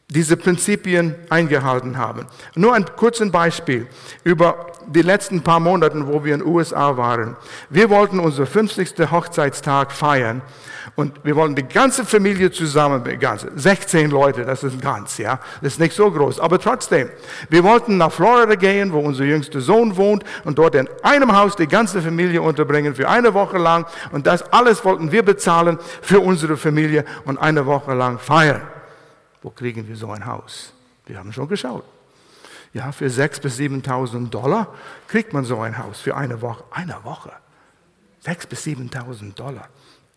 [0.10, 2.28] diese Prinzipien eingehalten haben.
[2.56, 3.88] Nur ein kurzes Beispiel
[4.24, 7.36] über die letzten paar Monate, wo wir in den USA waren.
[7.70, 9.12] Wir wollten unseren 50.
[9.12, 10.42] Hochzeitstag feiern
[10.96, 13.04] und wir wollten die ganze Familie zusammen,
[13.56, 17.10] 16 Leute, das ist ganz, ja, das ist nicht so groß, aber trotzdem.
[17.50, 21.58] Wir wollten nach Florida gehen, wo unser jüngster Sohn wohnt und dort in einem Haus
[21.58, 26.22] die ganze Familie unterbringen für eine Woche lang und das alles wollten wir bezahlen für
[26.22, 28.62] unsere Familie und eine Woche lang feiern.
[29.42, 30.74] Wo kriegen wir so ein Haus?
[31.06, 31.84] Wir haben schon geschaut.
[32.74, 34.74] Ja, für 6.000 bis 7.000 Dollar
[35.08, 36.64] kriegt man so ein Haus für eine Woche.
[36.72, 37.32] Eine Woche.
[38.26, 39.68] 6.000 bis 7.000 Dollar.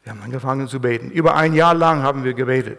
[0.03, 1.11] Wir haben angefangen zu beten.
[1.11, 2.79] Über ein Jahr lang haben wir gebetet.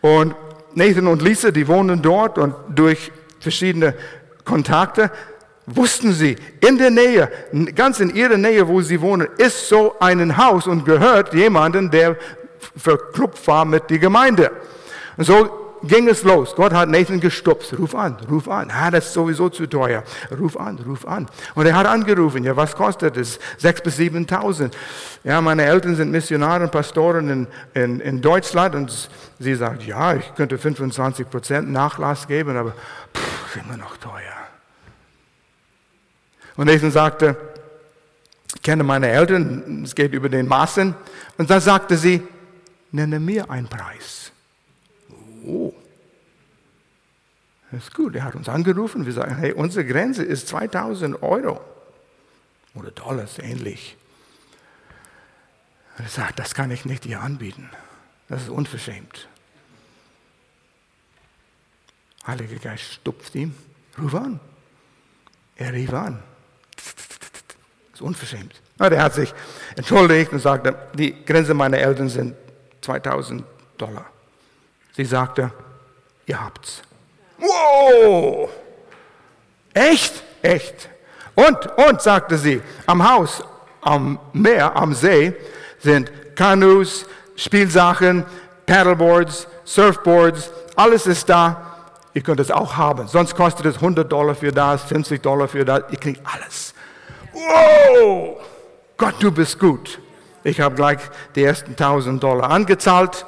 [0.00, 0.34] Und
[0.74, 3.94] Nathan und Lisa, die wohnen dort und durch verschiedene
[4.44, 5.10] Kontakte
[5.66, 7.30] wussten sie, in der Nähe,
[7.74, 12.16] ganz in ihrer Nähe, wo sie wohnen, ist so ein Haus und gehört jemandem, der
[12.76, 14.52] verklupft war mit der Gemeinde.
[15.16, 16.54] Und so ging es los.
[16.54, 17.78] Gott hat Nathan gestupst.
[17.78, 18.70] Ruf an, ruf an.
[18.70, 20.02] Ah, das ist sowieso zu teuer.
[20.38, 21.26] Ruf an, ruf an.
[21.54, 22.44] Und er hat angerufen.
[22.44, 23.38] Ja, was kostet es?
[23.58, 24.72] Sechs bis 7.000.
[25.24, 28.74] Ja, meine Eltern sind Missionare und Pastoren in, in, in Deutschland.
[28.74, 32.72] Und sie sagt, ja, ich könnte 25 Prozent Nachlass geben, aber
[33.14, 34.34] pff, immer noch teuer.
[36.56, 37.36] Und Nathan sagte,
[38.54, 40.94] ich kenne meine Eltern, es geht über den Maßen.
[41.36, 42.22] Und dann sagte sie,
[42.90, 44.25] nenne mir einen Preis.
[45.46, 45.72] Oh,
[47.70, 48.14] das ist gut.
[48.14, 49.06] Er hat uns angerufen.
[49.06, 51.60] Wir sagen, hey, unsere Grenze ist 2000 Euro
[52.74, 53.96] oder Dollars ähnlich.
[55.98, 57.70] Er sagt, das kann ich nicht dir anbieten.
[58.28, 59.28] Das ist unverschämt.
[62.26, 63.54] Heiliger Geist stupft ihm.
[63.98, 64.40] Ruf an.
[65.56, 66.22] Er rief an.
[66.74, 68.60] Das ist unverschämt.
[68.78, 69.32] Der hat sich
[69.76, 72.34] entschuldigt und sagte, die Grenze meiner Eltern sind
[72.82, 73.42] 2000
[73.78, 74.10] Dollar.
[74.96, 75.50] Sie sagte,
[76.24, 76.80] ihr habt's.
[77.36, 78.48] Wow!
[79.74, 80.22] Echt?
[80.40, 80.88] Echt.
[81.34, 83.44] Und, und, sagte sie, am Haus,
[83.82, 85.34] am Meer, am See
[85.80, 87.04] sind Kanus,
[87.36, 88.24] Spielsachen,
[88.64, 91.74] Paddleboards, Surfboards, alles ist da.
[92.14, 93.06] Ihr könnt es auch haben.
[93.06, 95.82] Sonst kostet es 100 Dollar für das, 50 Dollar für das.
[95.90, 96.72] Ihr kriegt alles.
[97.34, 98.40] Wow!
[98.96, 99.98] Gott, du bist gut.
[100.42, 101.00] Ich habe gleich
[101.34, 103.26] die ersten 1000 Dollar angezahlt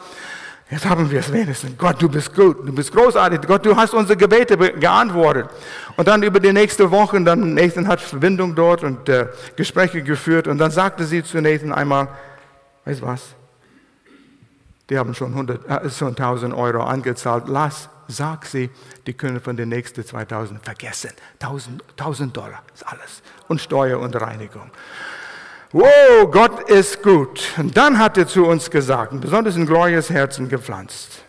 [0.70, 1.78] Jetzt haben wir es wenigstens.
[1.78, 3.40] Gott, du bist gut, du bist großartig.
[3.46, 5.48] Gott, du hast unsere Gebete geantwortet.
[5.96, 10.46] Und dann über die nächste Woche, dann Nathan hat Verbindung dort und äh, Gespräche geführt.
[10.46, 12.08] Und dann sagte sie zu Nathan einmal,
[12.84, 13.22] weißt was?
[14.90, 17.44] Die haben schon, 100, äh, schon 1000 Euro angezahlt.
[17.46, 18.70] Lass sag sie,
[19.06, 21.10] die können von den nächsten 2000 vergessen.
[21.40, 23.22] 1000, 1000 Dollar ist alles.
[23.46, 24.70] Und Steuer und Reinigung.
[25.72, 27.52] Wow, Gott ist gut.
[27.58, 31.24] Und dann hat er zu uns gesagt, besonders ein glorious Herzen gepflanzt.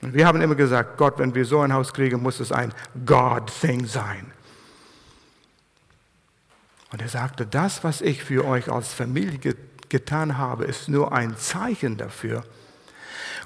[0.00, 2.72] Und wir haben immer gesagt, Gott, wenn wir so ein Haus kriegen, muss es ein
[3.04, 4.32] God-Thing sein.
[6.90, 9.56] Und er sagte, das, was ich für euch als Familie
[9.90, 12.44] getan habe, ist nur ein Zeichen dafür,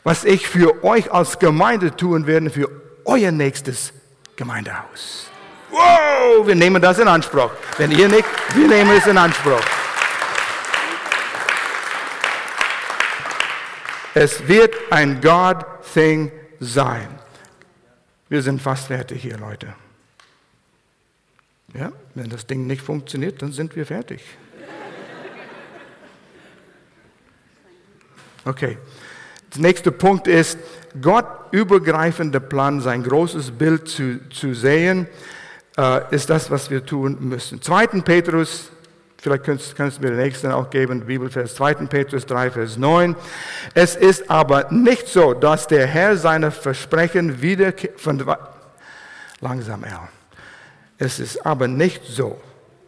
[0.05, 2.69] was ich für euch als Gemeinde tun werde, für
[3.05, 3.93] euer nächstes
[4.37, 5.32] Gemeindehaus.
[5.73, 7.51] Wow, wir nehmen das in Anspruch.
[7.79, 9.63] Wenn ihr nicht, wir nehmen es in Anspruch.
[14.15, 17.09] Es wird ein God-Thing sein.
[18.29, 19.73] Wir sind fast fertig hier, Leute.
[21.73, 24.23] Ja, wenn das Ding nicht funktioniert, dann sind wir fertig.
[28.45, 28.77] Okay.
[29.55, 30.59] Der nächste Punkt ist,
[31.01, 35.07] Gott übergreifender Plan, sein großes Bild zu, zu sehen,
[35.79, 37.61] äh, ist das, was wir tun müssen.
[37.61, 37.87] 2.
[38.03, 38.71] Petrus,
[39.19, 41.75] vielleicht kannst, kannst du mir den nächsten auch geben, Bibelvers 2.
[41.87, 43.17] Petrus 3, Vers 9.
[43.75, 48.23] Es ist aber nicht so, dass der Herr seine Versprechen wieder von
[49.41, 50.09] langsam, Herr.
[50.99, 52.41] Es ist aber nicht so,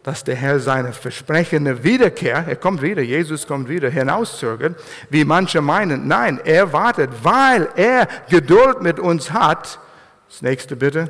[0.05, 4.79] dass der Herr seine versprechende Wiederkehr, er kommt wieder, Jesus kommt wieder, hinauszögert,
[5.09, 6.07] wie manche meinen.
[6.07, 9.79] Nein, er wartet, weil er Geduld mit uns hat.
[10.29, 11.09] Das nächste bitte.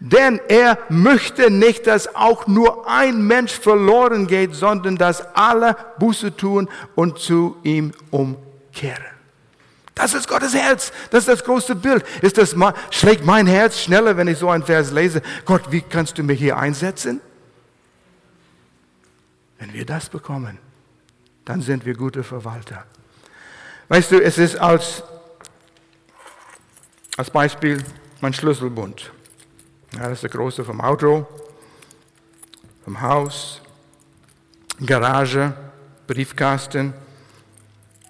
[0.00, 6.34] Denn er möchte nicht, dass auch nur ein Mensch verloren geht, sondern dass alle Buße
[6.36, 9.04] tun und zu ihm umkehren.
[9.94, 10.90] Das ist Gottes Herz.
[11.10, 12.02] Das ist das große Bild.
[12.22, 12.56] Ist das,
[12.90, 15.20] schlägt mein Herz schneller, wenn ich so einen Vers lese?
[15.44, 17.20] Gott, wie kannst du mich hier einsetzen?
[19.58, 20.58] Wenn wir das bekommen,
[21.44, 22.86] dann sind wir gute Verwalter.
[23.88, 25.02] Weißt du, es ist als,
[27.18, 27.84] als Beispiel
[28.22, 29.12] mein Schlüsselbund.
[29.94, 31.26] Ja, das ist der große vom Auto,
[32.84, 33.60] vom Haus,
[34.84, 35.52] Garage,
[36.06, 36.94] Briefkasten,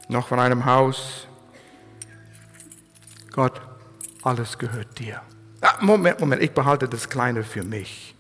[0.08, 1.26] noch von einem Haus.
[3.32, 3.60] Gott,
[4.22, 5.22] alles gehört dir.
[5.62, 8.14] Ah, Moment, Moment, ich behalte das Kleine für mich.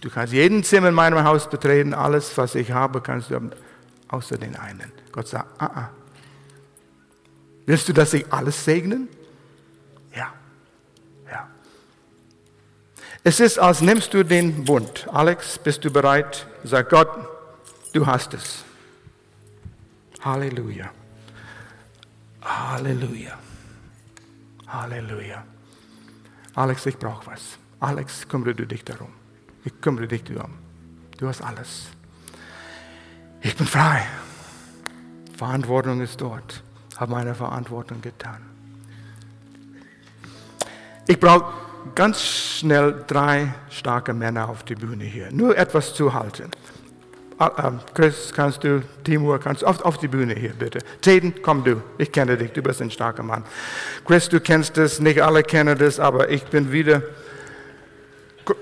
[0.00, 3.50] Du kannst jeden Zimmer in meinem Haus betreten, alles, was ich habe, kannst du haben,
[4.08, 4.92] außer den einen.
[5.12, 5.90] Gott sagt, ah, ah.
[7.66, 9.08] Willst du, dass ich alles segnen?
[13.26, 15.08] Es ist, als nimmst du den Bund.
[15.10, 16.46] Alex, bist du bereit?
[16.62, 17.08] Sag Gott,
[17.94, 18.62] du hast es.
[20.20, 20.90] Halleluja.
[22.42, 23.38] Halleluja.
[24.68, 25.42] Halleluja.
[26.54, 27.58] Alex, ich brauche was.
[27.80, 29.08] Alex, kümmere du dich darum.
[29.64, 30.58] Ich kümmere dich um.
[31.16, 31.86] Du hast alles.
[33.40, 34.06] Ich bin frei.
[35.34, 36.62] Verantwortung ist dort.
[36.98, 38.42] Habe meine Verantwortung getan.
[41.06, 41.64] Ich brauche
[41.94, 45.30] ganz schnell drei starke Männer auf die Bühne hier.
[45.32, 46.50] Nur etwas zu halten.
[47.36, 50.78] Ah, ähm, Chris, kannst du, Timur, kannst du auf, auf die Bühne hier bitte.
[51.00, 53.44] Teden, komm du, ich kenne dich, du bist ein starker Mann.
[54.06, 57.02] Chris, du kennst das, nicht alle kennen das, aber ich bin wieder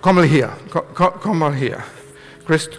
[0.01, 1.79] Komm mal hier, komm, komm mal hier.
[2.47, 2.79] Christ,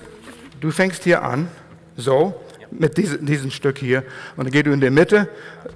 [0.61, 1.49] du fängst hier an,
[1.97, 2.33] so,
[2.79, 4.03] mit diesem, diesem Stück hier.
[4.35, 5.27] Und dann gehst du in die Mitte,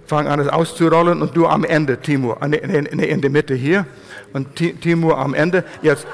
[0.06, 3.86] fang an es auszurollen und du am Ende, Timur, in, in, in der Mitte hier.
[4.34, 5.64] Und Timur am Ende.
[5.82, 6.06] Jetzt,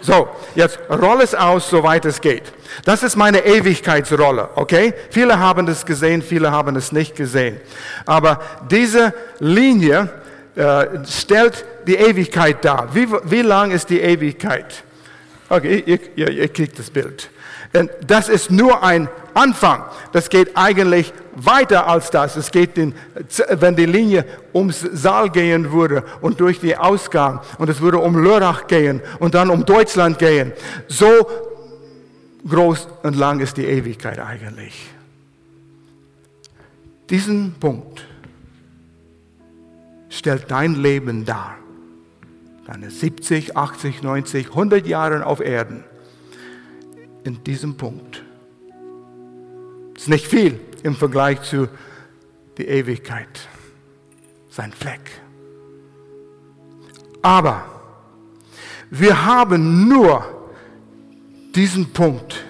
[0.00, 2.52] so, jetzt roll es aus, soweit es geht.
[2.84, 4.92] Das ist meine Ewigkeitsrolle, okay?
[5.10, 7.58] Viele haben das gesehen, viele haben es nicht gesehen.
[8.04, 10.10] Aber diese Linie,
[10.56, 12.94] äh, stellt die Ewigkeit dar.
[12.94, 14.84] Wie, wie lang ist die Ewigkeit?
[15.48, 17.28] Okay, ihr, ihr, ihr kriegt das Bild.
[18.06, 19.84] Das ist nur ein Anfang.
[20.12, 22.36] Das geht eigentlich weiter als das.
[22.36, 22.94] Es geht, den,
[23.50, 24.24] wenn die Linie
[24.54, 29.34] ums Saal gehen würde und durch die Ausgang und es würde um Lörrach gehen und
[29.34, 30.52] dann um Deutschland gehen.
[30.88, 31.06] So
[32.48, 34.90] groß und lang ist die Ewigkeit eigentlich.
[37.10, 38.06] Diesen Punkt
[40.08, 41.56] stellt dein Leben dar.
[42.66, 45.84] Deine 70, 80, 90, 100 Jahre auf Erden.
[47.24, 48.22] In diesem Punkt.
[50.04, 51.66] Ist nicht viel im Vergleich zu
[52.58, 53.48] der Ewigkeit.
[54.50, 55.00] Sein Fleck.
[57.22, 57.64] Aber
[58.90, 60.52] wir haben nur
[61.54, 62.44] diesen Punkt,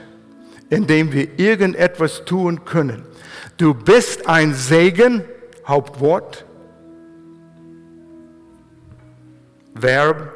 [0.69, 3.07] in dem wir irgendetwas tun können.
[3.57, 5.23] Du bist ein Segen,
[5.65, 6.45] Hauptwort.
[9.75, 10.33] Verb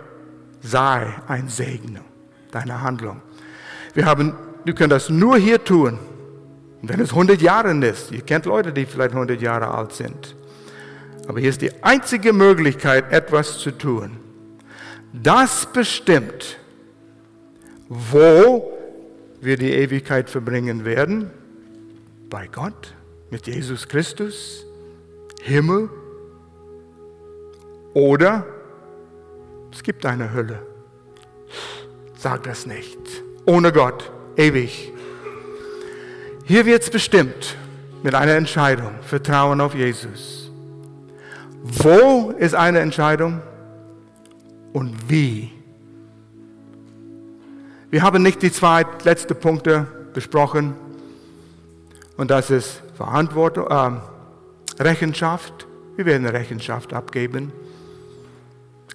[0.61, 1.99] sei ein Segen
[2.53, 3.23] deiner Handlung.
[3.93, 5.99] Wir haben, du kannst das nur hier tun,
[6.83, 8.13] wenn es 100 Jahre ist.
[8.13, 10.37] Ihr kennt Leute, die vielleicht 100 Jahre alt sind.
[11.27, 14.19] Aber hier ist die einzige Möglichkeit, etwas zu tun.
[15.13, 16.59] Das bestimmt,
[17.89, 18.73] wo
[19.41, 21.31] wir die Ewigkeit verbringen werden.
[22.31, 22.95] Bei Gott,
[23.31, 24.67] mit Jesus Christus,
[25.43, 25.91] Himmel.
[27.95, 28.47] Oder
[29.73, 30.63] es gibt eine Hölle.
[32.17, 32.99] Sag das nicht.
[33.45, 34.93] Ohne Gott, ewig.
[36.49, 37.59] Hier wird es bestimmt
[38.03, 38.93] mit einer Entscheidung.
[39.03, 40.51] Vertrauen auf Jesus.
[41.63, 43.43] Wo ist eine Entscheidung
[44.73, 45.53] und wie?
[47.91, 50.73] Wir haben nicht die zwei letzten Punkte besprochen.
[52.17, 55.67] Und das ist Verantwortung, äh, Rechenschaft.
[55.97, 57.53] Wir werden Rechenschaft abgeben.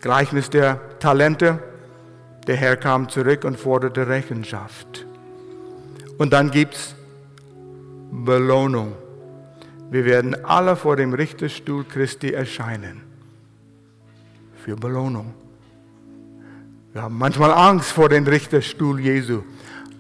[0.02, 1.60] Gleichnis der Talente.
[2.48, 5.06] Der Herr kam zurück und forderte Rechenschaft.
[6.18, 6.96] Und dann gibt es
[8.14, 8.94] Belohnung.
[9.90, 13.02] Wir werden alle vor dem Richterstuhl Christi erscheinen.
[14.64, 15.34] Für Belohnung.
[16.94, 19.42] Wir haben manchmal Angst vor dem Richterstuhl Jesu.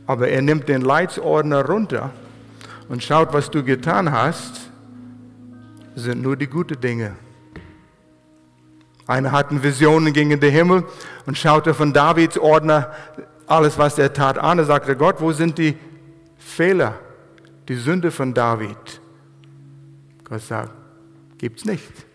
[0.06, 2.12] Aber er nimmt den Leitsordner runter
[2.88, 4.70] und schaut, was du getan hast,
[5.96, 7.16] sind nur die guten Dinge.
[9.08, 10.86] Einer hatte Visionen gegen den Himmel
[11.26, 12.92] und schaute von Davids Ordner
[13.48, 14.60] alles, was er tat, an.
[14.60, 15.78] Er sagte, Gott, wo sind die
[16.38, 16.96] Fehler,
[17.68, 19.02] die Sünde von David?
[20.24, 20.74] Gott sagt,
[21.38, 22.06] gibt's nicht.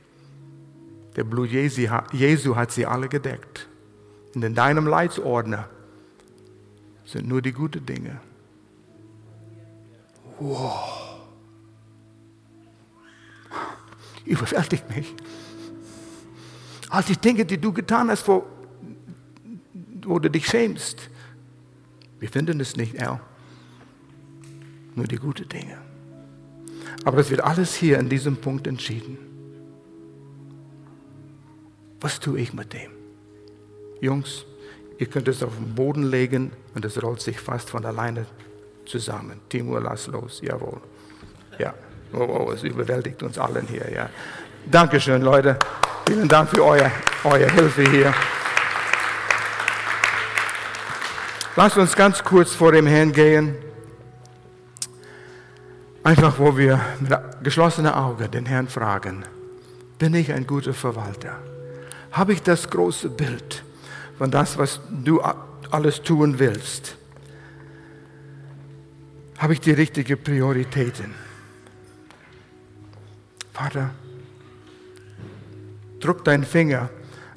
[1.16, 3.68] Der Blut Jesu hat sie alle gedeckt.
[4.34, 5.68] Und in deinem Leitsordner
[7.04, 8.20] sind nur die guten Dinge.
[10.38, 11.16] Wow.
[14.24, 15.14] Überwältigt mich.
[16.90, 18.46] All die Dinge, die du getan hast, wo,
[20.02, 21.10] wo du dich schämst.
[22.20, 23.20] Wir finden es nicht, Al.
[24.98, 25.78] Nur die guten Dinge.
[27.04, 29.16] Aber es wird alles hier in diesem Punkt entschieden.
[32.00, 32.90] Was tue ich mit dem?
[34.00, 34.44] Jungs,
[34.98, 38.26] ihr könnt es auf den Boden legen und es rollt sich fast von alleine
[38.86, 39.40] zusammen.
[39.48, 40.80] Timur, lass los, jawohl.
[41.60, 41.74] Ja,
[42.12, 44.10] oh, oh, es überwältigt uns allen hier, ja.
[44.68, 45.60] Dankeschön, Leute.
[46.08, 46.90] Vielen Dank für eure,
[47.22, 48.12] eure Hilfe hier.
[51.54, 53.67] Lasst uns ganz kurz vor dem Herrn gehen.
[56.08, 59.24] Einfach, wo wir mit geschlossenen Augen den Herrn fragen,
[59.98, 61.36] bin ich ein guter Verwalter?
[62.12, 63.62] Habe ich das große Bild?
[64.18, 65.22] von das, was du
[65.70, 66.96] alles tun willst?
[69.38, 71.14] Habe ich die richtigen Prioritäten?
[73.52, 73.90] Vater,
[76.00, 76.90] drück deinen Finger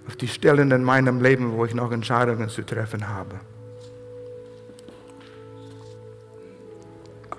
[0.08, 3.40] auf die Stellen in meinem Leben, wo ich noch Entscheidungen zu treffen habe.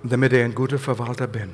[0.02, 1.50] Damit ich ein guter Verwalter bin.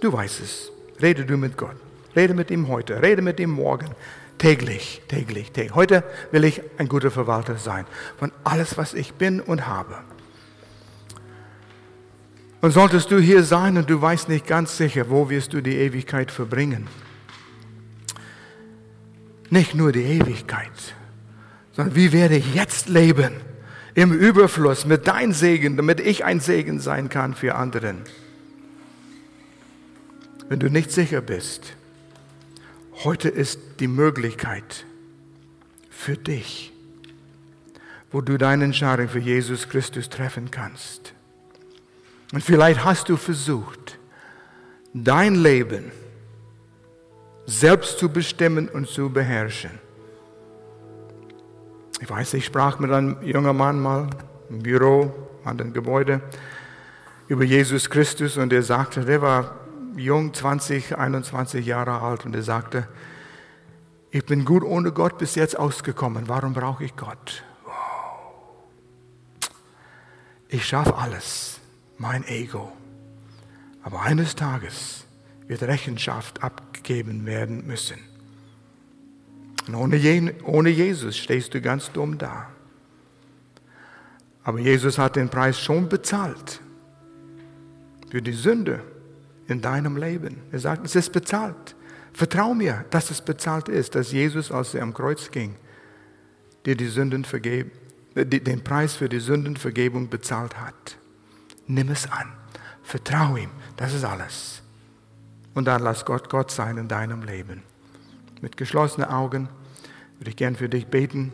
[0.00, 0.72] Du weißt es.
[1.00, 1.76] Rede du mit Gott.
[2.14, 3.02] Rede mit ihm heute.
[3.02, 3.88] Rede mit ihm morgen.
[4.38, 5.74] Täglich, täglich, täglich.
[5.74, 6.02] Heute
[6.32, 7.86] will ich ein guter Verwalter sein
[8.18, 9.98] von alles, was ich bin und habe.
[12.62, 15.76] Und solltest du hier sein und du weißt nicht ganz sicher, wo wirst du die
[15.76, 16.88] Ewigkeit verbringen.
[19.48, 20.94] Nicht nur die Ewigkeit,
[21.72, 23.32] sondern wie werde ich jetzt leben
[23.94, 27.98] im Überfluss mit deinem Segen, damit ich ein Segen sein kann für anderen.
[30.48, 31.74] Wenn du nicht sicher bist,
[33.02, 34.84] Heute ist die Möglichkeit
[35.88, 36.70] für dich,
[38.10, 41.14] wo du deine Entscheidung für Jesus Christus treffen kannst.
[42.34, 43.98] Und vielleicht hast du versucht,
[44.92, 45.90] dein Leben
[47.46, 49.70] selbst zu bestimmen und zu beherrschen.
[52.00, 54.08] Ich weiß, ich sprach mit einem jungen Mann mal
[54.48, 55.12] im Büro
[55.44, 56.22] an dem Gebäude
[57.28, 59.54] über Jesus Christus und er sagte, der war
[59.96, 62.88] jung, 20, 21 Jahre alt, und er sagte,
[64.10, 66.26] ich bin gut ohne Gott bis jetzt ausgekommen.
[66.26, 67.44] Warum brauche ich Gott?
[67.64, 69.50] Wow.
[70.48, 71.60] Ich schaffe alles,
[71.98, 72.72] mein Ego.
[73.82, 75.04] Aber eines Tages
[75.46, 78.09] wird Rechenschaft abgegeben werden müssen.
[79.68, 82.48] Und ohne, ohne Jesus stehst du ganz dumm da.
[84.42, 86.60] Aber Jesus hat den Preis schon bezahlt
[88.10, 88.82] für die Sünde
[89.46, 90.38] in deinem Leben.
[90.50, 91.76] Er sagt, es ist bezahlt.
[92.12, 95.54] Vertrau mir, dass es bezahlt ist, dass Jesus, als er am Kreuz ging,
[96.66, 97.70] dir die Sünden vergeben,
[98.14, 100.96] äh, den Preis für die Sündenvergebung bezahlt hat.
[101.66, 102.32] Nimm es an.
[102.82, 103.50] Vertrau ihm.
[103.76, 104.62] Das ist alles.
[105.54, 107.62] Und dann lass Gott Gott sein in deinem Leben.
[108.40, 109.48] Mit geschlossenen Augen
[110.18, 111.32] würde ich gern für dich beten.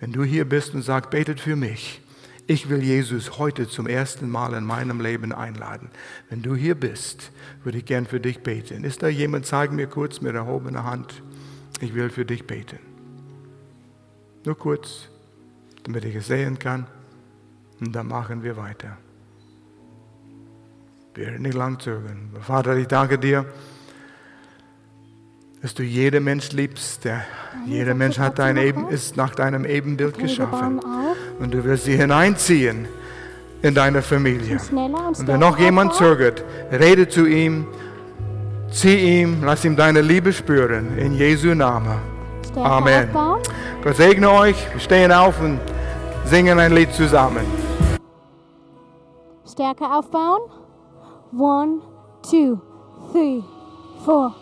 [0.00, 2.00] Wenn du hier bist und sagst, betet für mich.
[2.46, 5.90] Ich will Jesus heute zum ersten Mal in meinem Leben einladen.
[6.28, 7.30] Wenn du hier bist,
[7.62, 8.84] würde ich gern für dich beten.
[8.84, 9.46] Ist da jemand?
[9.46, 11.22] Zeig mir kurz mit erhobener Hand.
[11.80, 12.78] Ich will für dich beten.
[14.44, 15.08] Nur kurz,
[15.84, 16.86] damit ich es sehen kann.
[17.80, 18.98] Und dann machen wir weiter.
[21.14, 22.30] Wir werden nicht lang zögern.
[22.40, 23.44] Vater, ich danke dir,
[25.62, 27.04] dass du jeden Mensch liebst.
[27.04, 27.22] Der,
[27.66, 30.80] jeder Mensch hat dein Eben, ist nach deinem Ebenbild geschaffen.
[31.38, 32.88] Und du wirst sie hineinziehen
[33.62, 34.58] in deine Familie.
[34.72, 36.42] Und wenn noch jemand zögert,
[36.72, 37.66] rede zu ihm,
[38.72, 40.98] zieh ihm, lass ihm deine Liebe spüren.
[40.98, 41.98] In Jesu Namen.
[42.56, 43.08] Amen.
[43.84, 44.56] Gott segne euch.
[44.72, 45.60] Wir stehen auf und
[46.24, 47.46] singen ein Lied zusammen.
[49.48, 50.40] Stärke aufbauen.
[51.38, 51.80] One,
[52.28, 52.60] two,
[53.12, 53.42] three,
[54.04, 54.41] four.